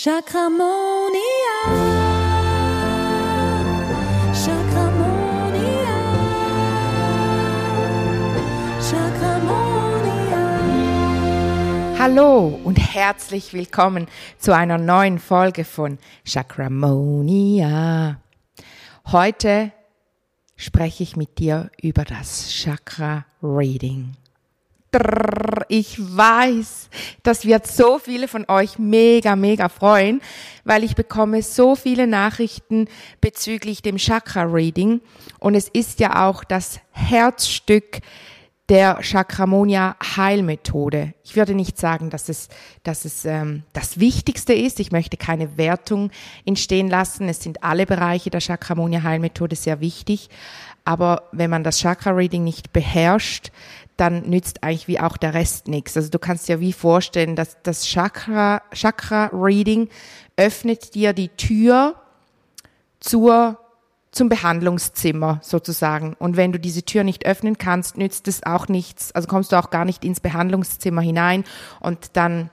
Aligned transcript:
Chakramonia. 0.00 1.58
Chakramonia. 4.32 5.96
Chakramonia. 8.80 10.38
Hallo 11.98 12.60
und 12.62 12.76
herzlich 12.76 13.52
willkommen 13.52 14.06
zu 14.38 14.54
einer 14.54 14.78
neuen 14.78 15.18
Folge 15.18 15.64
von 15.64 15.98
Chakramonia. 16.24 18.20
Heute 19.10 19.72
spreche 20.54 21.02
ich 21.02 21.16
mit 21.16 21.40
dir 21.40 21.72
über 21.82 22.04
das 22.04 22.52
Chakra 22.52 23.24
Reading. 23.42 24.14
Ich 25.68 25.98
weiß, 25.98 26.88
das 27.22 27.44
wird 27.44 27.66
so 27.66 27.98
viele 27.98 28.26
von 28.26 28.46
euch 28.48 28.78
mega, 28.78 29.36
mega 29.36 29.68
freuen, 29.68 30.22
weil 30.64 30.82
ich 30.82 30.94
bekomme 30.94 31.42
so 31.42 31.74
viele 31.74 32.06
Nachrichten 32.06 32.88
bezüglich 33.20 33.82
dem 33.82 33.98
Chakra 33.98 34.44
Reading 34.44 35.02
und 35.40 35.54
es 35.54 35.68
ist 35.68 36.00
ja 36.00 36.26
auch 36.26 36.42
das 36.42 36.80
Herzstück 36.92 38.00
der 38.68 38.98
Chakramonia 39.02 39.96
Heilmethode. 40.16 41.14
Ich 41.24 41.36
würde 41.36 41.54
nicht 41.54 41.78
sagen, 41.78 42.10
dass 42.10 42.28
es, 42.28 42.48
dass 42.82 43.04
es 43.04 43.24
ähm, 43.24 43.62
das 43.72 43.98
Wichtigste 43.98 44.52
ist. 44.52 44.78
Ich 44.78 44.92
möchte 44.92 45.16
keine 45.16 45.56
Wertung 45.56 46.10
entstehen 46.44 46.88
lassen. 46.88 47.28
Es 47.28 47.42
sind 47.42 47.62
alle 47.64 47.86
Bereiche 47.86 48.28
der 48.28 48.40
Chakramonia 48.40 49.02
Heilmethode 49.02 49.56
sehr 49.56 49.80
wichtig. 49.80 50.28
Aber 50.84 51.24
wenn 51.32 51.50
man 51.50 51.64
das 51.64 51.78
Chakra 51.78 52.10
Reading 52.10 52.44
nicht 52.44 52.72
beherrscht, 52.72 53.52
dann 53.98 54.28
nützt 54.30 54.62
eigentlich 54.62 54.88
wie 54.88 55.00
auch 55.00 55.16
der 55.16 55.34
Rest 55.34 55.68
nichts. 55.68 55.96
Also 55.96 56.08
du 56.08 56.18
kannst 56.18 56.48
dir 56.48 56.60
wie 56.60 56.72
vorstellen, 56.72 57.36
dass 57.36 57.58
das 57.62 57.86
Chakra, 57.86 58.62
Chakra 58.72 59.30
Reading 59.32 59.88
öffnet 60.36 60.94
dir 60.94 61.12
die 61.12 61.28
Tür 61.28 61.96
zur 63.00 63.58
zum 64.10 64.28
Behandlungszimmer 64.28 65.40
sozusagen. 65.42 66.14
Und 66.18 66.36
wenn 66.36 66.52
du 66.52 66.58
diese 66.58 66.82
Tür 66.82 67.04
nicht 67.04 67.26
öffnen 67.26 67.58
kannst, 67.58 67.98
nützt 67.98 68.26
es 68.26 68.42
auch 68.42 68.66
nichts. 68.66 69.12
Also 69.12 69.28
kommst 69.28 69.52
du 69.52 69.56
auch 69.56 69.70
gar 69.70 69.84
nicht 69.84 70.04
ins 70.04 70.20
Behandlungszimmer 70.20 71.02
hinein 71.02 71.44
und 71.80 72.16
dann 72.16 72.50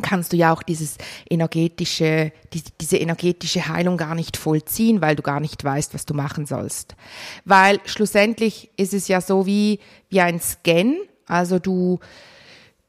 kannst 0.00 0.32
du 0.32 0.36
ja 0.36 0.52
auch 0.52 0.62
dieses 0.62 0.96
energetische, 1.28 2.32
die, 2.54 2.62
diese 2.80 2.96
energetische 2.96 3.68
Heilung 3.68 3.96
gar 3.96 4.14
nicht 4.14 4.36
vollziehen, 4.36 5.02
weil 5.02 5.16
du 5.16 5.22
gar 5.22 5.40
nicht 5.40 5.62
weißt, 5.62 5.92
was 5.92 6.06
du 6.06 6.14
machen 6.14 6.46
sollst. 6.46 6.94
Weil 7.44 7.80
schlussendlich 7.84 8.70
ist 8.76 8.94
es 8.94 9.08
ja 9.08 9.20
so 9.20 9.44
wie, 9.44 9.80
wie 10.08 10.20
ein 10.20 10.40
Scan. 10.40 10.94
Also 11.26 11.58
du, 11.58 12.00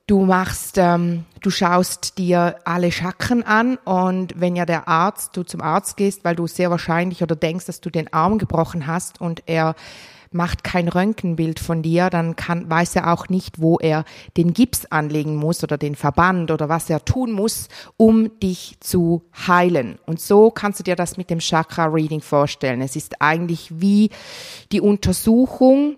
du 0.08 0.26
machst, 0.26 0.78
ähm, 0.78 1.26
du 1.42 1.50
schaust 1.50 2.18
dir 2.18 2.56
alle 2.64 2.92
Chakren 2.92 3.44
an 3.44 3.78
und 3.84 4.40
wenn 4.40 4.56
ja 4.56 4.66
der 4.66 4.88
Arzt, 4.88 5.36
du 5.36 5.44
zum 5.44 5.62
Arzt 5.62 5.98
gehst, 5.98 6.24
weil 6.24 6.36
du 6.36 6.48
sehr 6.48 6.72
wahrscheinlich 6.72 7.22
oder 7.22 7.36
denkst, 7.36 7.66
dass 7.66 7.82
du 7.82 7.90
den 7.90 8.12
Arm 8.14 8.38
gebrochen 8.38 8.88
hast 8.88 9.20
und 9.20 9.44
er 9.46 9.76
macht 10.34 10.64
kein 10.64 10.88
Röntgenbild 10.88 11.60
von 11.60 11.82
dir, 11.82 12.10
dann 12.10 12.36
kann, 12.36 12.70
weiß 12.70 12.96
er 12.96 13.12
auch 13.12 13.30
nicht, 13.30 13.62
wo 13.62 13.78
er 13.78 14.06
den 14.38 14.54
Gips 14.54 14.86
anlegen 14.86 15.36
muss 15.36 15.64
oder 15.64 15.78
den 15.78 15.96
Verband 15.96 16.52
oder 16.52 16.70
was 16.70 16.90
er 16.90 17.06
tun 17.06 17.32
muss, 17.32 17.70
um 17.98 18.40
dich 18.40 18.78
zu 18.80 19.24
heilen. 19.48 20.00
Und 20.06 20.20
so 20.20 20.52
kannst 20.52 20.80
du 20.80 20.84
dir 20.84 20.96
das 20.96 21.18
mit 21.18 21.30
dem 21.30 21.40
Chakra 21.40 21.86
Reading 21.86 22.22
vorstellen. 22.22 22.82
Es 22.82 22.96
ist 22.96 23.22
eigentlich 23.22 23.70
wie 23.82 24.10
die 24.72 24.82
Untersuchung, 24.82 25.98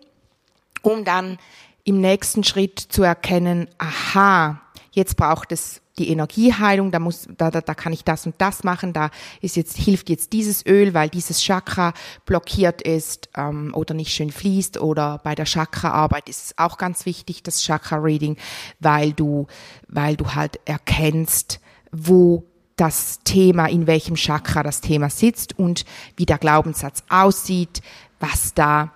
um 0.82 1.04
dann 1.04 1.38
im 1.84 2.02
nächsten 2.02 2.44
Schritt 2.44 2.80
zu 2.80 3.04
erkennen, 3.04 3.68
aha, 3.78 4.62
jetzt 4.96 5.18
braucht 5.18 5.52
es 5.52 5.82
die 5.98 6.10
Energieheilung, 6.10 6.92
da 6.92 7.00
muss, 7.00 7.28
da, 7.38 7.52
da, 7.52 7.62
da 7.62 7.74
kann 7.74 7.94
ich 7.94 8.04
das 8.04 8.26
und 8.26 8.36
das 8.40 8.64
machen, 8.64 8.92
da 8.92 9.12
ist 9.42 9.56
jetzt, 9.56 9.78
hilft 9.78 10.10
jetzt 10.10 10.34
dieses 10.34 10.66
Öl, 10.66 10.94
weil 10.94 11.10
dieses 11.10 11.42
Chakra 11.42 11.94
blockiert 12.26 12.82
ist 12.82 13.30
ähm, 13.38 13.74
oder 13.74 13.94
nicht 13.94 14.12
schön 14.12 14.32
fließt 14.32 14.80
oder 14.80 15.20
bei 15.24 15.36
der 15.36 15.46
Chakraarbeit 15.46 16.28
ist 16.28 16.46
es 16.46 16.58
auch 16.58 16.78
ganz 16.78 17.06
wichtig, 17.06 17.44
das 17.44 17.64
Chakra-Reading, 17.64 18.36
weil 18.80 19.14
du, 19.14 19.48
weil 19.88 20.18
du 20.18 20.34
halt 20.36 20.60
erkennst, 20.66 21.60
wo 21.92 22.44
das 22.76 23.20
Thema, 23.24 23.68
in 23.68 23.88
welchem 23.88 24.16
Chakra 24.16 24.64
das 24.64 24.82
Thema 24.82 25.10
sitzt 25.10 25.58
und 25.58 25.86
wie 26.18 26.26
der 26.26 26.38
Glaubenssatz 26.38 27.04
aussieht, 27.08 27.82
was 28.20 28.54
da 28.54 28.92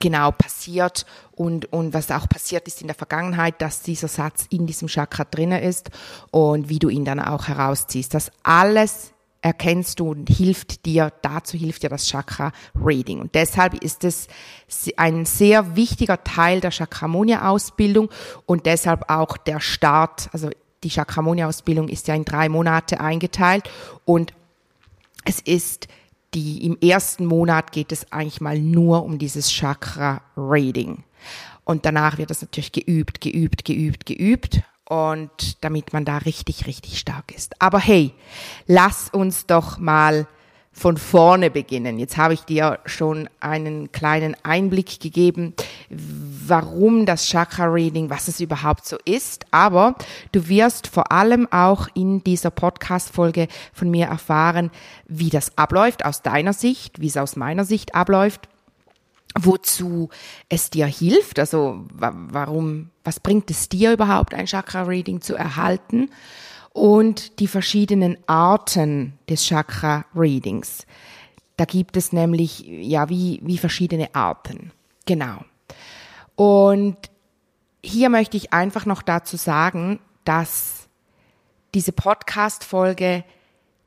genau 0.00 0.30
passiert 0.30 1.04
und, 1.38 1.72
und 1.72 1.94
was 1.94 2.10
auch 2.10 2.28
passiert 2.28 2.66
ist 2.66 2.80
in 2.80 2.88
der 2.88 2.96
Vergangenheit, 2.96 3.62
dass 3.62 3.82
dieser 3.82 4.08
Satz 4.08 4.46
in 4.50 4.66
diesem 4.66 4.88
Chakra 4.88 5.24
drinne 5.24 5.62
ist 5.62 5.90
und 6.30 6.68
wie 6.68 6.78
du 6.78 6.88
ihn 6.88 7.04
dann 7.04 7.20
auch 7.20 7.46
herausziehst. 7.48 8.12
Das 8.12 8.32
alles 8.42 9.12
erkennst 9.40 10.00
du 10.00 10.10
und 10.10 10.28
hilft 10.28 10.84
dir, 10.84 11.12
dazu 11.22 11.56
hilft 11.56 11.84
dir 11.84 11.90
das 11.90 12.06
Chakra 12.06 12.50
Reading. 12.74 13.20
Und 13.20 13.36
deshalb 13.36 13.74
ist 13.74 14.02
es 14.02 14.26
ein 14.96 15.24
sehr 15.26 15.76
wichtiger 15.76 16.24
Teil 16.24 16.60
der 16.60 16.72
Chakramonia 16.72 17.48
Ausbildung 17.48 18.10
und 18.46 18.66
deshalb 18.66 19.08
auch 19.08 19.36
der 19.36 19.60
Start, 19.60 20.28
also 20.32 20.50
die 20.82 20.90
Chakramonia 20.90 21.46
Ausbildung 21.46 21.88
ist 21.88 22.08
ja 22.08 22.14
in 22.14 22.24
drei 22.24 22.48
Monate 22.48 23.00
eingeteilt 23.00 23.70
und 24.04 24.32
es 25.24 25.40
ist 25.40 25.86
die, 26.34 26.66
im 26.66 26.76
ersten 26.80 27.24
Monat 27.24 27.72
geht 27.72 27.92
es 27.92 28.10
eigentlich 28.12 28.40
mal 28.40 28.58
nur 28.58 29.04
um 29.04 29.18
dieses 29.18 29.50
Chakra 29.50 30.20
Reading. 30.36 31.04
Und 31.64 31.84
danach 31.84 32.18
wird 32.18 32.30
es 32.30 32.40
natürlich 32.40 32.72
geübt, 32.72 33.20
geübt, 33.20 33.64
geübt, 33.64 34.06
geübt. 34.06 34.62
Und 34.88 35.62
damit 35.62 35.92
man 35.92 36.06
da 36.06 36.18
richtig, 36.18 36.66
richtig 36.66 36.98
stark 36.98 37.34
ist. 37.34 37.60
Aber 37.60 37.78
hey, 37.78 38.14
lass 38.66 39.10
uns 39.10 39.44
doch 39.44 39.78
mal 39.78 40.26
von 40.78 40.96
vorne 40.96 41.50
beginnen. 41.50 41.98
Jetzt 41.98 42.16
habe 42.16 42.34
ich 42.34 42.42
dir 42.42 42.78
schon 42.86 43.28
einen 43.40 43.90
kleinen 43.92 44.36
Einblick 44.44 45.00
gegeben, 45.00 45.54
warum 45.90 47.04
das 47.04 47.26
Chakra 47.26 47.66
Reading, 47.66 48.10
was 48.10 48.28
es 48.28 48.40
überhaupt 48.40 48.86
so 48.86 48.96
ist. 49.04 49.44
Aber 49.50 49.96
du 50.32 50.48
wirst 50.48 50.86
vor 50.86 51.10
allem 51.10 51.48
auch 51.50 51.88
in 51.94 52.22
dieser 52.22 52.50
Podcast-Folge 52.50 53.48
von 53.72 53.90
mir 53.90 54.06
erfahren, 54.06 54.70
wie 55.06 55.30
das 55.30 55.58
abläuft 55.58 56.04
aus 56.04 56.22
deiner 56.22 56.52
Sicht, 56.52 57.00
wie 57.00 57.08
es 57.08 57.16
aus 57.16 57.36
meiner 57.36 57.64
Sicht 57.64 57.94
abläuft 57.94 58.48
wozu 59.38 60.08
es 60.48 60.70
dir 60.70 60.86
hilft, 60.86 61.38
also 61.38 61.84
warum, 61.90 62.90
was 63.04 63.20
bringt 63.20 63.50
es 63.50 63.68
dir 63.68 63.92
überhaupt, 63.92 64.34
ein 64.34 64.46
Chakra-Reading 64.46 65.20
zu 65.20 65.34
erhalten 65.34 66.10
und 66.72 67.40
die 67.40 67.48
verschiedenen 67.48 68.16
Arten 68.26 69.18
des 69.28 69.44
Chakra-Readings. 69.44 70.86
Da 71.56 71.64
gibt 71.64 71.96
es 71.96 72.12
nämlich, 72.12 72.64
ja, 72.66 73.08
wie, 73.08 73.40
wie 73.42 73.58
verschiedene 73.58 74.14
Arten. 74.14 74.72
Genau. 75.06 75.44
Und 76.36 76.96
hier 77.82 78.10
möchte 78.10 78.36
ich 78.36 78.52
einfach 78.52 78.86
noch 78.86 79.02
dazu 79.02 79.36
sagen, 79.36 79.98
dass 80.24 80.88
diese 81.74 81.92
Podcast-Folge 81.92 83.24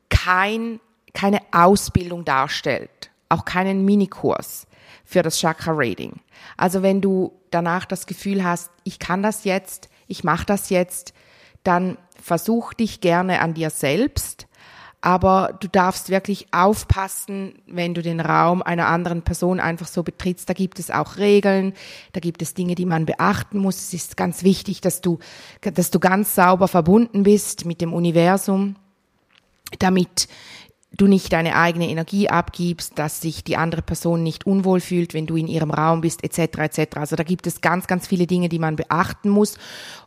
kein, 0.09 0.79
keine 1.13 1.39
Ausbildung 1.51 2.25
darstellt, 2.25 3.11
auch 3.29 3.45
keinen 3.45 3.85
Minikurs 3.85 4.67
für 5.11 5.23
das 5.23 5.39
Chakra 5.39 5.73
Reading. 5.73 6.13
Also 6.55 6.81
wenn 6.81 7.01
du 7.01 7.33
danach 7.51 7.85
das 7.85 8.05
Gefühl 8.05 8.45
hast, 8.45 8.71
ich 8.85 8.97
kann 8.97 9.21
das 9.21 9.43
jetzt, 9.43 9.89
ich 10.07 10.23
mache 10.23 10.45
das 10.45 10.69
jetzt, 10.69 11.13
dann 11.63 11.97
versuch 12.21 12.73
dich 12.73 13.01
gerne 13.01 13.41
an 13.41 13.53
dir 13.53 13.71
selbst, 13.71 14.47
aber 15.01 15.57
du 15.59 15.67
darfst 15.67 16.09
wirklich 16.09 16.47
aufpassen, 16.53 17.55
wenn 17.67 17.93
du 17.93 18.01
den 18.01 18.21
Raum 18.21 18.61
einer 18.61 18.87
anderen 18.87 19.23
Person 19.23 19.59
einfach 19.59 19.87
so 19.87 20.01
betrittst. 20.01 20.47
Da 20.47 20.53
gibt 20.53 20.79
es 20.79 20.91
auch 20.91 21.17
Regeln, 21.17 21.73
da 22.13 22.21
gibt 22.21 22.41
es 22.41 22.53
Dinge, 22.53 22.75
die 22.75 22.85
man 22.85 23.05
beachten 23.05 23.57
muss. 23.57 23.79
Es 23.79 23.93
ist 23.93 24.15
ganz 24.15 24.43
wichtig, 24.43 24.79
dass 24.79 25.01
du, 25.01 25.19
dass 25.61 25.91
du 25.91 25.99
ganz 25.99 26.35
sauber 26.35 26.69
verbunden 26.69 27.23
bist 27.23 27.65
mit 27.65 27.81
dem 27.81 27.93
Universum, 27.93 28.77
damit 29.79 30.29
du 30.97 31.07
nicht 31.07 31.31
deine 31.31 31.55
eigene 31.55 31.89
Energie 31.89 32.29
abgibst, 32.29 32.99
dass 32.99 33.21
sich 33.21 33.43
die 33.45 33.55
andere 33.55 33.81
Person 33.81 34.23
nicht 34.23 34.45
unwohl 34.45 34.81
fühlt, 34.81 35.13
wenn 35.13 35.25
du 35.25 35.37
in 35.37 35.47
ihrem 35.47 35.71
Raum 35.71 36.01
bist, 36.01 36.23
etc. 36.23 36.57
etc. 36.57 36.97
Also 36.97 37.15
da 37.15 37.23
gibt 37.23 37.47
es 37.47 37.61
ganz, 37.61 37.87
ganz 37.87 38.07
viele 38.07 38.27
Dinge, 38.27 38.49
die 38.49 38.59
man 38.59 38.75
beachten 38.75 39.29
muss. 39.29 39.57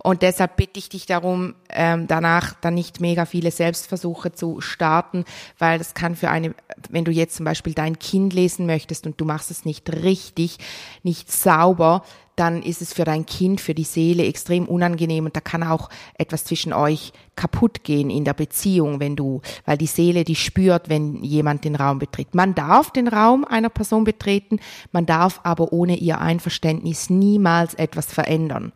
Und 0.03 0.21
deshalb 0.21 0.57
bitte 0.57 0.79
ich 0.79 0.91
dich 0.91 1.07
darum, 1.07 1.55
ähm, 1.71 2.07
danach 2.07 2.55
dann 2.61 2.75
nicht 2.75 3.01
mega 3.01 3.25
viele 3.25 3.51
Selbstversuche 3.51 4.33
zu 4.33 4.61
starten, 4.61 5.25
weil 5.59 5.79
das 5.79 5.95
kann 5.95 6.17
für 6.17 6.29
eine, 6.29 6.55
wenn 6.91 7.05
du 7.05 7.13
jetzt 7.13 7.37
zum 7.37 7.45
Beispiel 7.45 7.73
dein 7.73 7.99
Kind 7.99 8.35
lesen 8.35 8.67
möchtest 8.67 9.07
und 9.07 9.19
du 9.19 9.25
machst 9.25 9.51
es 9.51 9.65
nicht 9.65 9.91
richtig, 9.91 10.59
nicht 11.03 11.33
sauber, 11.33 12.05
dann 12.37 12.63
ist 12.63 12.83
es 12.83 12.93
für 12.93 13.05
dein 13.05 13.27
Kind, 13.27 13.61
für 13.61 13.75
die 13.75 13.85
Seele 13.85 14.25
extrem 14.25 14.67
unangenehm 14.67 15.27
und 15.27 15.37
da 15.37 15.41
kann 15.41 15.63
auch 15.63 15.89
etwas 16.19 16.45
zwischen 16.45 16.73
euch 16.73 17.13
kaputt 17.37 17.85
gehen 17.85 18.11
in 18.11 18.25
der 18.25 18.35
Beziehung, 18.35 19.01
wenn 19.01 19.17
du, 19.17 19.41
weil 19.65 19.79
die 19.79 19.87
Seele 19.87 20.25
die 20.25 20.35
spürt, 20.35 20.89
wenn 20.89 21.23
jemand 21.23 21.65
den 21.65 21.77
Raum 21.77 21.99
betritt. 21.99 22.35
Man 22.35 22.55
darf 22.55 22.91
den 22.91 23.09
Raum 23.09 23.45
einer 23.45 23.69
Person 23.69 24.05
betreten, 24.05 24.59
man 24.93 25.07
darf 25.07 25.41
aber 25.45 25.73
ohne 25.73 25.97
ihr 25.97 26.21
Einverständnis 26.21 27.11
niemals 27.11 27.75
etwas 27.75 28.07
verändern. 28.07 28.73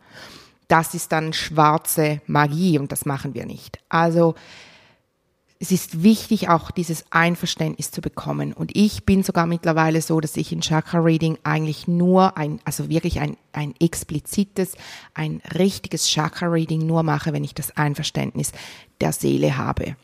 Das 0.67 0.93
ist 0.93 1.11
dann 1.11 1.33
schwarze 1.33 2.21
Magie 2.27 2.77
und 2.77 2.91
das 2.91 3.05
machen 3.05 3.33
wir 3.33 3.45
nicht. 3.45 3.79
Also 3.89 4.35
es 5.61 5.71
ist 5.71 6.03
wichtig, 6.03 6.47
auch 6.47 6.71
dieses 6.71 7.03
Einverständnis 7.09 7.91
zu 7.91 7.99
bekommen. 7.99 8.53
Und 8.53 8.71
ich 8.75 9.05
bin 9.05 9.23
sogar 9.23 9.45
mittlerweile 9.45 10.01
so, 10.01 10.21
dass 10.21 10.37
ich 10.37 10.53
in 10.53 10.61
Chakra 10.61 10.99
Reading 10.99 11.37
eigentlich 11.43 11.85
nur 11.85 12.37
ein, 12.37 12.61
also 12.63 12.87
wirklich 12.87 13.19
ein, 13.19 13.35
ein 13.51 13.75
explizites, 13.81 14.75
ein 15.13 15.41
richtiges 15.53 16.07
Chakra 16.07 16.47
Reading 16.47 16.87
nur 16.87 17.03
mache, 17.03 17.33
wenn 17.33 17.43
ich 17.43 17.53
das 17.53 17.75
Einverständnis 17.75 18.53
der 19.01 19.11
Seele 19.11 19.57
habe. 19.57 19.97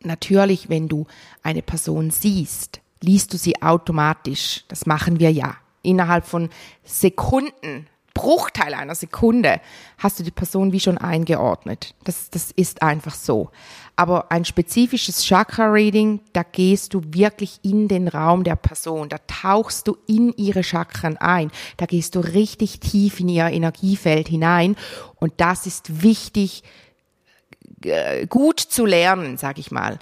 Natürlich, 0.00 0.68
wenn 0.68 0.86
du 0.86 1.06
eine 1.42 1.62
Person 1.62 2.10
siehst, 2.10 2.82
liest 3.00 3.32
du 3.32 3.38
sie 3.38 3.62
automatisch. 3.62 4.64
Das 4.68 4.84
machen 4.84 5.18
wir 5.18 5.32
ja. 5.32 5.56
Innerhalb 5.80 6.26
von 6.26 6.50
Sekunden 6.84 7.86
Bruchteil 8.14 8.74
einer 8.74 8.94
Sekunde 8.94 9.60
hast 9.98 10.18
du 10.18 10.22
die 10.22 10.30
Person 10.30 10.72
wie 10.72 10.80
schon 10.80 10.98
eingeordnet. 10.98 11.94
Das, 12.04 12.30
das 12.30 12.52
ist 12.52 12.80
einfach 12.80 13.14
so. 13.14 13.50
Aber 13.96 14.30
ein 14.30 14.44
spezifisches 14.44 15.24
Chakra-Reading, 15.24 16.20
da 16.32 16.42
gehst 16.42 16.94
du 16.94 17.02
wirklich 17.06 17.58
in 17.62 17.88
den 17.88 18.08
Raum 18.08 18.44
der 18.44 18.56
Person, 18.56 19.08
da 19.08 19.18
tauchst 19.26 19.88
du 19.88 19.96
in 20.06 20.32
ihre 20.36 20.64
Chakren 20.64 21.16
ein, 21.16 21.50
da 21.76 21.86
gehst 21.86 22.14
du 22.14 22.20
richtig 22.20 22.80
tief 22.80 23.20
in 23.20 23.28
ihr 23.28 23.46
Energiefeld 23.46 24.28
hinein 24.28 24.76
und 25.16 25.34
das 25.36 25.66
ist 25.66 26.02
wichtig, 26.02 26.62
äh, 27.84 28.26
gut 28.26 28.60
zu 28.60 28.86
lernen, 28.86 29.36
sag 29.36 29.58
ich 29.58 29.70
mal. 29.70 29.98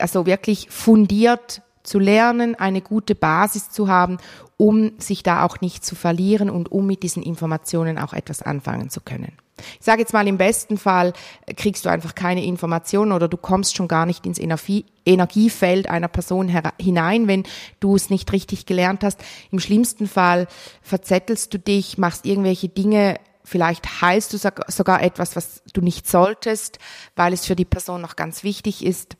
Also 0.00 0.26
wirklich 0.26 0.68
fundiert 0.70 1.62
zu 1.88 1.98
lernen, 1.98 2.54
eine 2.54 2.80
gute 2.80 3.14
Basis 3.14 3.70
zu 3.70 3.88
haben, 3.88 4.18
um 4.56 4.92
sich 4.98 5.22
da 5.22 5.44
auch 5.44 5.60
nicht 5.60 5.84
zu 5.84 5.94
verlieren 5.94 6.50
und 6.50 6.70
um 6.70 6.86
mit 6.86 7.02
diesen 7.02 7.22
Informationen 7.22 7.98
auch 7.98 8.12
etwas 8.12 8.42
anfangen 8.42 8.90
zu 8.90 9.00
können. 9.00 9.32
Ich 9.80 9.86
sage 9.86 10.00
jetzt 10.00 10.12
mal, 10.12 10.28
im 10.28 10.38
besten 10.38 10.78
Fall 10.78 11.12
kriegst 11.56 11.84
du 11.84 11.88
einfach 11.88 12.14
keine 12.14 12.44
Informationen 12.44 13.12
oder 13.12 13.28
du 13.28 13.36
kommst 13.36 13.76
schon 13.76 13.88
gar 13.88 14.06
nicht 14.06 14.26
ins 14.26 14.38
Energie 14.38 14.84
Energiefeld 15.04 15.88
einer 15.88 16.08
Person 16.08 16.52
hinein, 16.78 17.28
wenn 17.28 17.44
du 17.80 17.96
es 17.96 18.10
nicht 18.10 18.30
richtig 18.32 18.66
gelernt 18.66 19.02
hast. 19.02 19.18
Im 19.50 19.58
schlimmsten 19.58 20.06
Fall 20.06 20.46
verzettelst 20.82 21.54
du 21.54 21.58
dich, 21.58 21.96
machst 21.96 22.26
irgendwelche 22.26 22.68
Dinge, 22.68 23.18
vielleicht 23.42 24.02
heilst 24.02 24.34
du 24.34 24.38
sogar 24.68 25.02
etwas, 25.02 25.34
was 25.34 25.62
du 25.72 25.80
nicht 25.80 26.06
solltest, 26.06 26.78
weil 27.16 27.32
es 27.32 27.46
für 27.46 27.56
die 27.56 27.64
Person 27.64 28.02
noch 28.02 28.16
ganz 28.16 28.44
wichtig 28.44 28.84
ist 28.84 29.16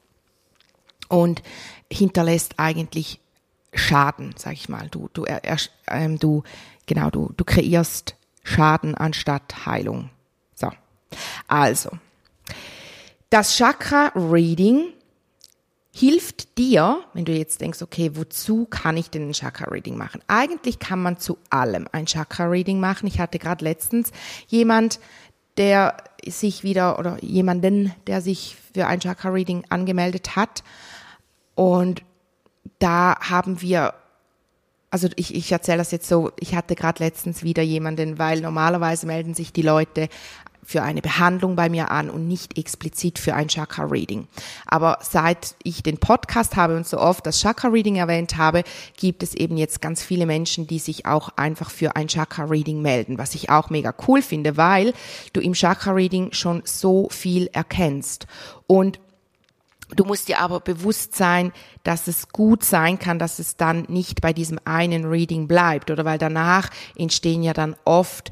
und 1.08 1.42
hinterlässt 1.90 2.54
eigentlich 2.58 3.20
Schaden, 3.72 4.34
sag 4.36 4.54
ich 4.54 4.68
mal. 4.68 4.88
Du, 4.90 5.08
du, 5.12 5.24
ähm, 5.88 6.18
du, 6.18 6.42
genau, 6.86 7.10
du, 7.10 7.32
du 7.36 7.44
kreierst 7.44 8.16
Schaden 8.42 8.94
anstatt 8.94 9.66
Heilung. 9.66 10.10
So. 10.54 10.70
Also. 11.46 11.90
Das 13.30 13.56
Chakra 13.56 14.10
Reading 14.14 14.88
hilft 15.92 16.56
dir, 16.56 17.00
wenn 17.12 17.24
du 17.24 17.32
jetzt 17.32 17.60
denkst, 17.60 17.82
okay, 17.82 18.12
wozu 18.14 18.66
kann 18.66 18.96
ich 18.96 19.10
denn 19.10 19.28
ein 19.28 19.32
Chakra 19.32 19.66
Reading 19.70 19.96
machen? 19.96 20.22
Eigentlich 20.28 20.78
kann 20.78 21.02
man 21.02 21.18
zu 21.18 21.38
allem 21.50 21.88
ein 21.92 22.06
Chakra 22.06 22.46
Reading 22.46 22.80
machen. 22.80 23.06
Ich 23.06 23.20
hatte 23.20 23.38
gerade 23.38 23.64
letztens 23.64 24.12
jemand, 24.46 25.00
der 25.58 25.96
sich 26.26 26.62
wieder 26.62 26.98
oder 26.98 27.22
jemanden, 27.22 27.92
der 28.06 28.22
sich 28.22 28.56
für 28.72 28.86
ein 28.86 29.00
Chakra 29.00 29.30
Reading 29.30 29.64
angemeldet 29.68 30.36
hat 30.36 30.62
und 31.58 32.04
da 32.78 33.16
haben 33.18 33.60
wir, 33.60 33.94
also 34.90 35.08
ich, 35.16 35.34
ich 35.34 35.50
erzähle 35.50 35.78
das 35.78 35.90
jetzt 35.90 36.06
so, 36.06 36.30
ich 36.38 36.54
hatte 36.54 36.76
gerade 36.76 37.02
letztens 37.02 37.42
wieder 37.42 37.64
jemanden, 37.64 38.16
weil 38.16 38.40
normalerweise 38.40 39.08
melden 39.08 39.34
sich 39.34 39.52
die 39.52 39.62
Leute 39.62 40.08
für 40.62 40.84
eine 40.84 41.02
Behandlung 41.02 41.56
bei 41.56 41.68
mir 41.68 41.90
an 41.90 42.10
und 42.10 42.28
nicht 42.28 42.56
explizit 42.56 43.18
für 43.18 43.34
ein 43.34 43.48
Chakra-Reading. 43.48 44.28
Aber 44.66 44.98
seit 45.02 45.56
ich 45.64 45.82
den 45.82 45.98
Podcast 45.98 46.54
habe 46.54 46.76
und 46.76 46.86
so 46.86 47.00
oft 47.00 47.26
das 47.26 47.40
Chakra-Reading 47.40 47.96
erwähnt 47.96 48.36
habe, 48.36 48.62
gibt 48.96 49.24
es 49.24 49.34
eben 49.34 49.56
jetzt 49.56 49.80
ganz 49.80 50.00
viele 50.00 50.26
Menschen, 50.26 50.68
die 50.68 50.78
sich 50.78 51.06
auch 51.06 51.30
einfach 51.34 51.70
für 51.70 51.96
ein 51.96 52.06
Chakra-Reading 52.06 52.80
melden, 52.80 53.18
was 53.18 53.34
ich 53.34 53.50
auch 53.50 53.68
mega 53.68 53.92
cool 54.06 54.22
finde, 54.22 54.56
weil 54.56 54.92
du 55.32 55.40
im 55.40 55.54
Chakra-Reading 55.54 56.30
schon 56.30 56.62
so 56.64 57.08
viel 57.10 57.48
erkennst. 57.52 58.28
Und 58.68 59.00
Du 59.96 60.04
musst 60.04 60.28
dir 60.28 60.40
aber 60.40 60.60
bewusst 60.60 61.16
sein, 61.16 61.52
dass 61.82 62.08
es 62.08 62.28
gut 62.28 62.62
sein 62.62 62.98
kann, 62.98 63.18
dass 63.18 63.38
es 63.38 63.56
dann 63.56 63.86
nicht 63.88 64.20
bei 64.20 64.32
diesem 64.32 64.60
einen 64.64 65.06
Reading 65.06 65.48
bleibt, 65.48 65.90
oder 65.90 66.04
weil 66.04 66.18
danach 66.18 66.70
entstehen 66.96 67.42
ja 67.42 67.52
dann 67.52 67.74
oft 67.84 68.30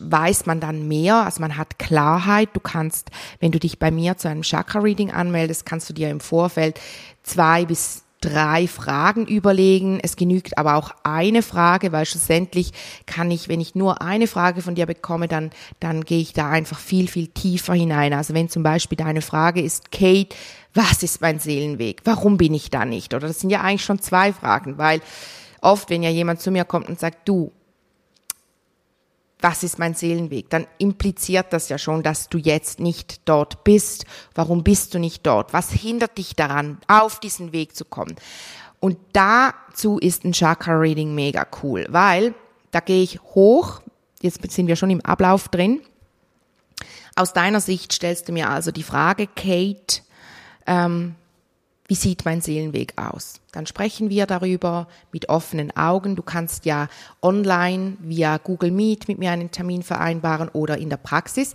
weiß 0.00 0.46
man 0.46 0.58
dann 0.58 0.88
mehr, 0.88 1.16
also 1.16 1.40
man 1.40 1.56
hat 1.56 1.78
Klarheit. 1.78 2.48
Du 2.52 2.58
kannst, 2.58 3.10
wenn 3.38 3.52
du 3.52 3.60
dich 3.60 3.78
bei 3.78 3.92
mir 3.92 4.16
zu 4.16 4.28
einem 4.28 4.42
Chakra-Reading 4.42 5.12
anmeldest, 5.12 5.64
kannst 5.64 5.88
du 5.88 5.94
dir 5.94 6.10
im 6.10 6.18
Vorfeld 6.18 6.80
zwei 7.22 7.64
bis 7.64 8.01
drei 8.22 8.66
Fragen 8.66 9.26
überlegen. 9.26 10.00
Es 10.02 10.16
genügt 10.16 10.56
aber 10.56 10.76
auch 10.76 10.92
eine 11.02 11.42
Frage, 11.42 11.92
weil 11.92 12.06
schlussendlich 12.06 12.72
kann 13.04 13.30
ich, 13.30 13.48
wenn 13.48 13.60
ich 13.60 13.74
nur 13.74 14.00
eine 14.00 14.26
Frage 14.26 14.62
von 14.62 14.74
dir 14.74 14.86
bekomme, 14.86 15.28
dann, 15.28 15.50
dann 15.80 16.04
gehe 16.04 16.20
ich 16.20 16.32
da 16.32 16.48
einfach 16.48 16.78
viel, 16.78 17.08
viel 17.08 17.26
tiefer 17.26 17.74
hinein. 17.74 18.14
Also 18.14 18.32
wenn 18.32 18.48
zum 18.48 18.62
Beispiel 18.62 18.96
deine 18.96 19.20
Frage 19.20 19.60
ist, 19.60 19.92
Kate, 19.92 20.34
was 20.72 21.02
ist 21.02 21.20
mein 21.20 21.38
Seelenweg? 21.38 22.00
Warum 22.04 22.38
bin 22.38 22.54
ich 22.54 22.70
da 22.70 22.84
nicht? 22.84 23.12
Oder 23.12 23.28
das 23.28 23.40
sind 23.40 23.50
ja 23.50 23.60
eigentlich 23.60 23.84
schon 23.84 24.00
zwei 24.00 24.32
Fragen, 24.32 24.78
weil 24.78 25.00
oft, 25.60 25.90
wenn 25.90 26.02
ja 26.02 26.10
jemand 26.10 26.40
zu 26.40 26.50
mir 26.50 26.64
kommt 26.64 26.88
und 26.88 26.98
sagt, 26.98 27.28
du, 27.28 27.52
was 29.42 29.62
ist 29.62 29.78
mein 29.78 29.94
Seelenweg? 29.94 30.48
Dann 30.50 30.66
impliziert 30.78 31.52
das 31.52 31.68
ja 31.68 31.78
schon, 31.78 32.02
dass 32.02 32.28
du 32.28 32.38
jetzt 32.38 32.80
nicht 32.80 33.20
dort 33.24 33.64
bist. 33.64 34.04
Warum 34.34 34.62
bist 34.62 34.94
du 34.94 34.98
nicht 34.98 35.26
dort? 35.26 35.52
Was 35.52 35.70
hindert 35.70 36.16
dich 36.16 36.36
daran, 36.36 36.78
auf 36.88 37.20
diesen 37.20 37.52
Weg 37.52 37.76
zu 37.76 37.84
kommen? 37.84 38.16
Und 38.80 38.98
dazu 39.12 39.98
ist 39.98 40.24
ein 40.24 40.32
Chakra-Reading 40.32 41.14
mega 41.14 41.46
cool, 41.62 41.86
weil 41.90 42.34
da 42.70 42.80
gehe 42.80 43.02
ich 43.02 43.20
hoch, 43.22 43.80
jetzt 44.22 44.40
sind 44.50 44.66
wir 44.66 44.76
schon 44.76 44.90
im 44.90 45.04
Ablauf 45.04 45.48
drin. 45.48 45.82
Aus 47.14 47.32
deiner 47.32 47.60
Sicht 47.60 47.92
stellst 47.92 48.28
du 48.28 48.32
mir 48.32 48.48
also 48.48 48.70
die 48.70 48.82
Frage, 48.82 49.26
Kate, 49.26 50.02
ähm, 50.66 51.14
wie 51.92 51.96
sieht 51.96 52.24
mein 52.24 52.40
Seelenweg 52.40 52.94
aus? 52.96 53.34
Dann 53.52 53.66
sprechen 53.66 54.08
wir 54.08 54.24
darüber 54.24 54.88
mit 55.12 55.28
offenen 55.28 55.76
Augen. 55.76 56.16
Du 56.16 56.22
kannst 56.22 56.64
ja 56.64 56.88
online 57.20 57.98
via 58.00 58.38
Google 58.38 58.70
Meet 58.70 59.08
mit 59.08 59.18
mir 59.18 59.30
einen 59.30 59.50
Termin 59.50 59.82
vereinbaren 59.82 60.48
oder 60.48 60.78
in 60.78 60.88
der 60.88 60.96
Praxis. 60.96 61.54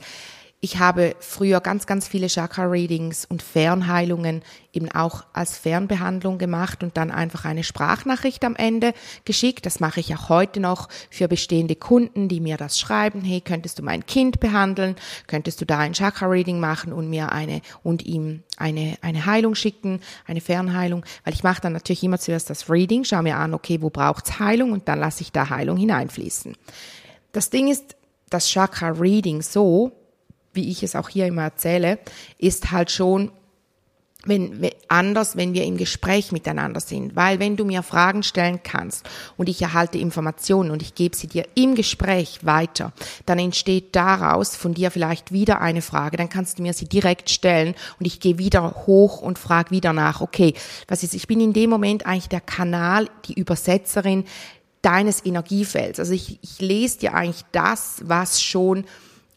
Ich 0.59 0.79
habe 0.79 1.15
früher 1.19 1.61
ganz, 1.61 1.85
ganz 1.85 2.07
viele 2.07 2.25
Chakra-Readings 2.25 3.25
und 3.25 3.43
Fernheilungen 3.43 4.41
eben 4.73 4.91
auch 4.91 5.23
als 5.31 5.55
Fernbehandlung 5.55 6.39
gemacht 6.39 6.81
und 6.81 6.97
dann 6.97 7.11
einfach 7.11 7.45
eine 7.45 7.63
Sprachnachricht 7.63 8.43
am 8.43 8.55
Ende 8.55 8.95
geschickt. 9.23 9.67
Das 9.67 9.79
mache 9.79 9.99
ich 9.99 10.15
auch 10.15 10.29
heute 10.29 10.59
noch 10.59 10.89
für 11.11 11.27
bestehende 11.27 11.75
Kunden, 11.75 12.27
die 12.27 12.39
mir 12.39 12.57
das 12.57 12.79
schreiben. 12.79 13.21
Hey, 13.21 13.39
könntest 13.39 13.77
du 13.77 13.83
mein 13.83 14.07
Kind 14.07 14.39
behandeln? 14.39 14.95
Könntest 15.27 15.61
du 15.61 15.65
da 15.65 15.77
ein 15.77 15.93
Chakra-Reading 15.93 16.59
machen 16.59 16.91
und 16.91 17.07
mir 17.07 17.31
eine 17.31 17.61
und 17.83 18.03
ihm 18.07 18.41
eine, 18.57 18.97
eine 19.01 19.27
Heilung 19.27 19.53
schicken, 19.53 20.01
eine 20.25 20.41
Fernheilung? 20.41 21.05
Weil 21.23 21.35
ich 21.35 21.43
mache 21.43 21.61
dann 21.61 21.73
natürlich 21.73 22.03
immer 22.03 22.17
zuerst 22.17 22.49
das 22.49 22.67
Reading, 22.67 23.03
schaue 23.03 23.21
mir 23.21 23.37
an, 23.37 23.53
okay, 23.53 23.83
wo 23.83 23.91
braucht's 23.91 24.39
Heilung 24.39 24.71
und 24.71 24.87
dann 24.87 24.99
lasse 24.99 25.21
ich 25.21 25.31
da 25.31 25.51
Heilung 25.51 25.77
hineinfließen. 25.77 26.57
Das 27.31 27.51
Ding 27.51 27.67
ist, 27.67 27.95
das 28.31 28.49
Chakra-Reading 28.49 29.43
so, 29.43 29.91
wie 30.57 30.69
ich 30.69 30.83
es 30.83 30.97
auch 30.97 31.07
hier 31.07 31.25
immer 31.25 31.43
erzähle, 31.43 31.99
ist 32.37 32.71
halt 32.71 32.91
schon 32.91 33.31
wenn, 34.27 34.69
anders, 34.87 35.37
wenn 35.37 35.53
wir 35.53 35.63
im 35.63 35.77
Gespräch 35.77 36.31
miteinander 36.31 36.79
sind. 36.79 37.15
Weil 37.15 37.39
wenn 37.39 37.55
du 37.55 37.65
mir 37.65 37.83
Fragen 37.83 38.23
stellen 38.23 38.59
kannst 38.63 39.07
und 39.37 39.49
ich 39.49 39.61
erhalte 39.61 39.97
Informationen 39.97 40.71
und 40.71 40.81
ich 40.81 40.95
gebe 40.95 41.15
sie 41.15 41.27
dir 41.27 41.45
im 41.55 41.75
Gespräch 41.75 42.39
weiter, 42.43 42.93
dann 43.25 43.39
entsteht 43.39 43.95
daraus 43.95 44.55
von 44.55 44.73
dir 44.73 44.91
vielleicht 44.91 45.31
wieder 45.31 45.61
eine 45.61 45.81
Frage, 45.81 46.17
dann 46.17 46.29
kannst 46.29 46.59
du 46.59 46.63
mir 46.63 46.73
sie 46.73 46.87
direkt 46.87 47.29
stellen 47.29 47.75
und 47.99 48.05
ich 48.05 48.19
gehe 48.19 48.37
wieder 48.37 48.85
hoch 48.85 49.21
und 49.21 49.39
frage 49.39 49.71
wieder 49.71 49.93
nach, 49.93 50.21
okay, 50.21 50.53
was 50.87 51.03
ist, 51.03 51.13
ich 51.13 51.27
bin 51.27 51.39
in 51.39 51.53
dem 51.53 51.69
Moment 51.69 52.05
eigentlich 52.05 52.29
der 52.29 52.41
Kanal, 52.41 53.07
die 53.25 53.33
Übersetzerin 53.33 54.25
deines 54.81 55.25
Energiefelds. 55.25 55.99
Also 55.99 56.13
ich, 56.13 56.39
ich 56.41 56.59
lese 56.59 56.99
dir 56.99 57.13
eigentlich 57.13 57.43
das, 57.51 58.01
was 58.03 58.41
schon 58.41 58.85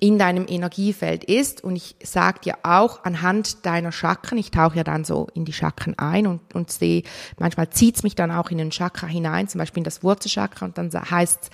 in 0.01 0.19
deinem 0.19 0.47
Energiefeld 0.49 1.25
ist. 1.25 1.63
Und 1.63 1.77
ich 1.77 1.97
sage 2.03 2.41
dir 2.41 2.55
auch 2.63 3.05
anhand 3.05 3.65
deiner 3.67 3.93
Chakren, 3.93 4.39
ich 4.39 4.51
tauche 4.51 4.79
ja 4.79 4.85
dann 4.85 5.05
so 5.05 5.29
in 5.35 5.45
die 5.45 5.53
Chakren 5.53 5.99
ein 5.99 6.27
und, 6.27 6.55
und 6.55 6.71
sehe, 6.71 7.03
manchmal 7.39 7.71
zieht's 7.71 8.03
mich 8.03 8.15
dann 8.15 8.31
auch 8.31 8.51
in 8.51 8.59
den 8.59 8.71
Chakra 8.71 9.07
hinein, 9.07 9.49
zum 9.49 9.59
Beispiel 9.59 9.81
in 9.81 9.85
das 9.85 10.03
Wurzelchakra 10.03 10.67
und 10.67 10.79
dann 10.79 10.91
heißt 10.93 11.51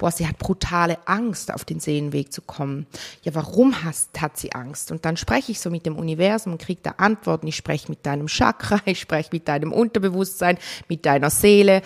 boah, 0.00 0.10
sie 0.10 0.26
hat 0.26 0.38
brutale 0.38 0.96
Angst, 1.04 1.52
auf 1.52 1.66
den 1.66 1.78
Seelenweg 1.78 2.32
zu 2.32 2.40
kommen. 2.40 2.86
Ja, 3.22 3.34
warum 3.34 3.84
hast, 3.84 4.20
hat 4.20 4.38
sie 4.38 4.52
Angst? 4.52 4.90
Und 4.90 5.04
dann 5.04 5.18
spreche 5.18 5.52
ich 5.52 5.60
so 5.60 5.70
mit 5.70 5.84
dem 5.84 5.96
Universum 5.96 6.52
und 6.52 6.62
kriege 6.62 6.80
da 6.82 6.94
Antworten. 6.96 7.46
Ich 7.46 7.56
spreche 7.56 7.90
mit 7.90 8.06
deinem 8.06 8.26
Chakra, 8.26 8.80
ich 8.86 8.98
spreche 8.98 9.28
mit 9.30 9.46
deinem 9.46 9.72
Unterbewusstsein, 9.72 10.58
mit 10.88 11.04
deiner 11.04 11.28
Seele. 11.28 11.82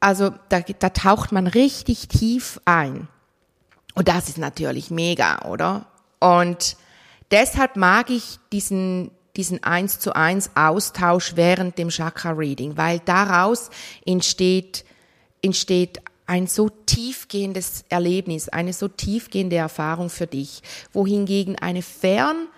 Also 0.00 0.30
da, 0.48 0.60
da 0.60 0.88
taucht 0.88 1.32
man 1.32 1.46
richtig 1.46 2.08
tief 2.08 2.58
ein. 2.64 3.08
Und 3.94 4.08
das 4.08 4.28
ist 4.28 4.38
natürlich 4.38 4.90
mega, 4.90 5.48
oder? 5.48 5.86
Und 6.18 6.76
deshalb 7.30 7.76
mag 7.76 8.10
ich 8.10 8.38
diesen, 8.52 9.10
diesen 9.36 9.62
eins 9.62 9.98
zu 9.98 10.14
eins 10.14 10.50
Austausch 10.54 11.36
während 11.36 11.78
dem 11.78 11.88
Chakra 11.88 12.30
Reading, 12.30 12.76
weil 12.76 13.00
daraus 13.00 13.70
entsteht, 14.06 14.84
entsteht 15.42 16.00
ein 16.26 16.46
so 16.46 16.68
tiefgehendes 16.68 17.84
Erlebnis, 17.88 18.48
eine 18.48 18.72
so 18.72 18.88
tiefgehende 18.88 19.56
Erfahrung 19.56 20.08
für 20.08 20.26
dich, 20.26 20.62
wohingegen 20.92 21.58
eine 21.58 21.82
fern 21.82 22.48